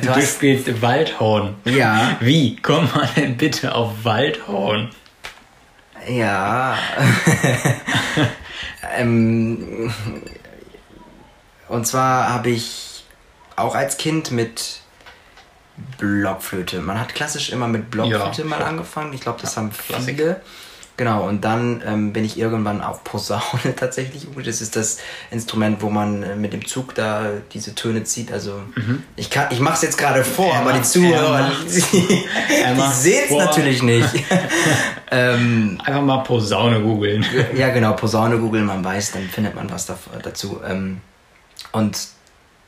[0.02, 1.56] du, du spielst Waldhorn.
[1.64, 2.18] Ja.
[2.20, 4.90] Wie kommt man denn bitte auf Waldhorn?
[6.06, 6.76] Ja.
[8.98, 9.90] ähm,
[11.68, 13.04] und zwar habe ich
[13.56, 14.80] auch als Kind mit
[15.98, 16.80] Blockflöte.
[16.80, 19.12] Man hat klassisch immer mit Blockflöte ja, mal angefangen.
[19.12, 20.14] Ich glaube, das ja, haben viele.
[20.14, 20.36] Klassik.
[20.96, 24.28] Genau, und dann ähm, bin ich irgendwann auf Posaune tatsächlich.
[24.44, 24.98] Das ist das
[25.32, 28.32] Instrument, wo man äh, mit dem Zug da diese Töne zieht.
[28.32, 29.02] Also mhm.
[29.16, 32.92] ich, kann, ich mache es jetzt gerade vor, er aber macht, die Zuhörer, die, die
[32.92, 34.08] sehen es natürlich nicht.
[35.10, 37.26] ähm, Einfach mal Posaune googeln.
[37.56, 39.86] ja, genau, Posaune googeln, man weiß, dann findet man was
[40.22, 40.60] dazu.
[40.64, 41.00] Ähm,
[41.72, 41.98] und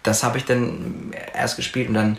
[0.02, 2.18] das habe ich dann erst gespielt und dann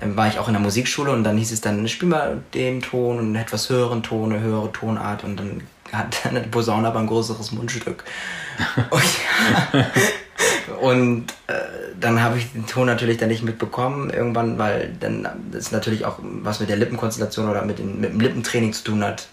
[0.00, 3.18] war ich auch in der Musikschule und dann hieß es dann, spiel mal den Ton
[3.18, 7.06] und einen etwas höheren Ton, eine höhere Tonart und dann hat eine Posaune aber ein
[7.06, 8.04] größeres Mundstück.
[8.90, 11.54] und, und äh,
[11.98, 16.18] dann habe ich den Ton natürlich dann nicht mitbekommen irgendwann, weil dann das natürlich auch
[16.20, 19.28] was mit der Lippenkonstellation oder mit, den, mit dem Lippentraining zu tun hat.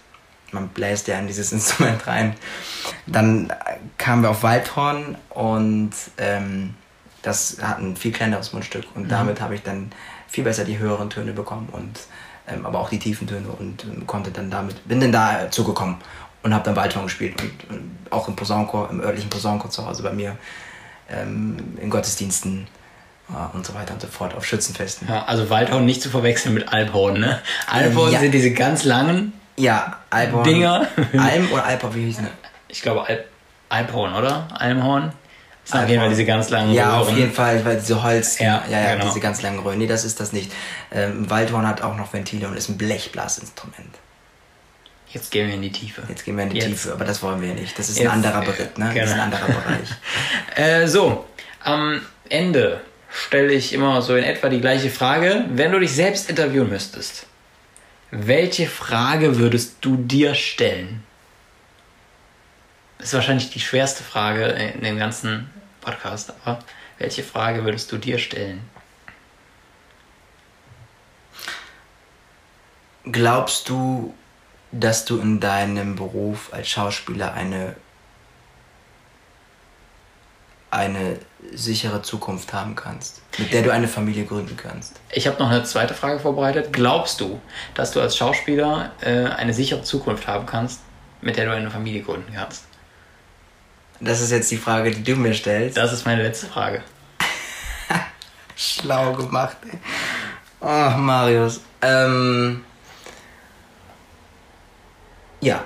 [0.52, 2.34] Man bläst ja in dieses Instrument rein.
[3.06, 3.52] Dann
[3.96, 6.74] kamen wir auf Waldhorn und ähm,
[7.22, 9.08] das hat ein viel kleineres Mundstück und mhm.
[9.08, 9.92] damit habe ich dann
[10.32, 12.00] viel besser die höheren Töne bekommen und
[12.48, 15.96] ähm, aber auch die tiefen Töne und ähm, konnte dann damit, bin dann da zugekommen
[16.42, 20.02] und habe dann Waldhorn gespielt und, und, auch im Posaunenchor, im örtlichen Posaunenchor zu Hause
[20.02, 20.36] bei mir,
[21.08, 22.66] ähm, in Gottesdiensten
[23.28, 25.06] äh, und so weiter und so fort, auf Schützenfesten.
[25.06, 27.40] Ja, also Waldhorn nicht zu verwechseln mit Alphorn, ne?
[27.68, 28.20] Alphorn ja.
[28.20, 30.88] sind diese ganz langen ja, Alphorn, Dinger.
[31.16, 32.26] Alm oder Alphorn, wie hieß das?
[32.68, 33.26] Ich glaube Alp,
[33.68, 34.48] Alphorn, oder?
[34.52, 35.12] Almhorn?
[35.70, 37.00] Auf jeden Fall diese ganz langen Ja, Röhren.
[37.00, 39.06] auf jeden Fall, weil diese Holz, ja, ja, ja genau.
[39.06, 39.78] diese ganz langen Röhren.
[39.78, 40.50] Nee, das ist das nicht.
[40.90, 43.96] Ähm, Waldhorn hat auch noch Ventile und ist ein Blechblasinstrument.
[45.08, 46.02] Jetzt gehen wir in die Tiefe.
[46.08, 46.68] Jetzt gehen wir in die Jetzt.
[46.68, 47.78] Tiefe, aber das wollen wir nicht.
[47.78, 48.90] Das ist Jetzt, ein anderer Beritt, ne?
[48.92, 49.00] Genau.
[49.00, 49.88] Das ist ein anderer Bereich.
[50.56, 51.26] äh, so,
[51.62, 55.44] am Ende stelle ich immer so in etwa die gleiche Frage.
[55.50, 57.26] Wenn du dich selbst interviewen müsstest,
[58.10, 61.02] welche Frage würdest du dir stellen?
[63.02, 65.50] Das ist wahrscheinlich die schwerste Frage in dem ganzen
[65.80, 66.60] Podcast, aber
[66.98, 68.60] welche Frage würdest du dir stellen?
[73.02, 74.14] Glaubst du,
[74.70, 77.74] dass du in deinem Beruf als Schauspieler eine,
[80.70, 81.18] eine
[81.52, 85.00] sichere Zukunft haben kannst, mit der du eine Familie gründen kannst?
[85.10, 86.72] Ich habe noch eine zweite Frage vorbereitet.
[86.72, 87.40] Glaubst du,
[87.74, 90.82] dass du als Schauspieler äh, eine sichere Zukunft haben kannst,
[91.20, 92.66] mit der du eine Familie gründen kannst?
[94.04, 95.76] Das ist jetzt die Frage, die du mir stellst.
[95.76, 96.82] Das ist meine letzte Frage.
[98.56, 99.78] Schlau gemacht, ey.
[100.60, 101.60] Oh, Marius.
[101.80, 102.64] Ähm,
[105.40, 105.64] ja,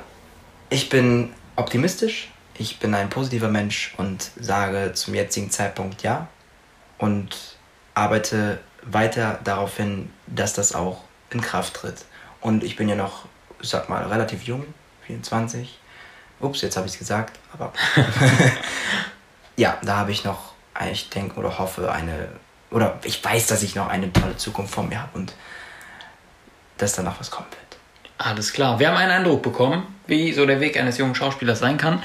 [0.69, 2.31] ich bin optimistisch.
[2.59, 6.29] Ich bin ein positiver Mensch und sage zum jetzigen Zeitpunkt ja.
[6.99, 7.57] Und
[7.95, 12.05] arbeite weiter darauf hin, dass das auch in Kraft tritt.
[12.43, 13.25] Und ich bin ja noch,
[13.63, 14.67] sag mal, relativ jung,
[15.07, 15.79] 24.
[16.41, 17.73] Ups, jetzt habe ich es gesagt, aber
[19.57, 20.53] ja, da habe ich noch,
[20.91, 22.29] ich denke oder hoffe, eine,
[22.71, 25.35] oder ich weiß, dass ich noch eine tolle Zukunft vor mir habe und
[26.79, 27.81] dass da noch was kommen wird.
[28.19, 28.79] Alles klar.
[28.79, 32.03] Wir haben einen Eindruck bekommen, wie so der Weg eines jungen Schauspielers sein kann.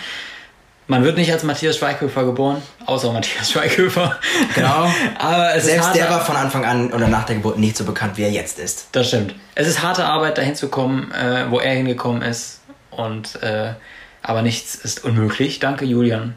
[0.88, 4.20] Man wird nicht als Matthias Schweighöfer geboren, außer Matthias Schweighöfer.
[4.56, 4.92] Genau.
[5.20, 8.24] Aber Selbst der war von Anfang an oder nach der Geburt nicht so bekannt, wie
[8.24, 8.88] er jetzt ist.
[8.92, 9.36] Das stimmt.
[9.56, 12.60] Es ist harte Arbeit, dahin zu kommen, äh, wo er hingekommen ist.
[12.90, 13.74] Und äh,
[14.22, 15.60] aber nichts ist unmöglich.
[15.60, 16.36] Danke, Julian,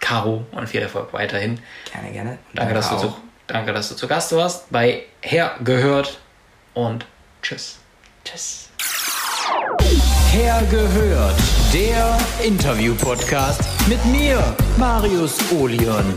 [0.00, 1.60] Caro und viel Erfolg weiterhin.
[1.92, 2.38] Gerne, gerne.
[2.54, 3.16] Danke, dass du, zu,
[3.46, 6.20] danke dass du zu Gast warst bei Herr gehört
[6.74, 7.06] und
[7.42, 7.78] tschüss.
[8.24, 8.70] Tschüss.
[10.32, 11.34] Herr gehört,
[11.72, 16.14] der Interview-Podcast mit mir, Marius Olion.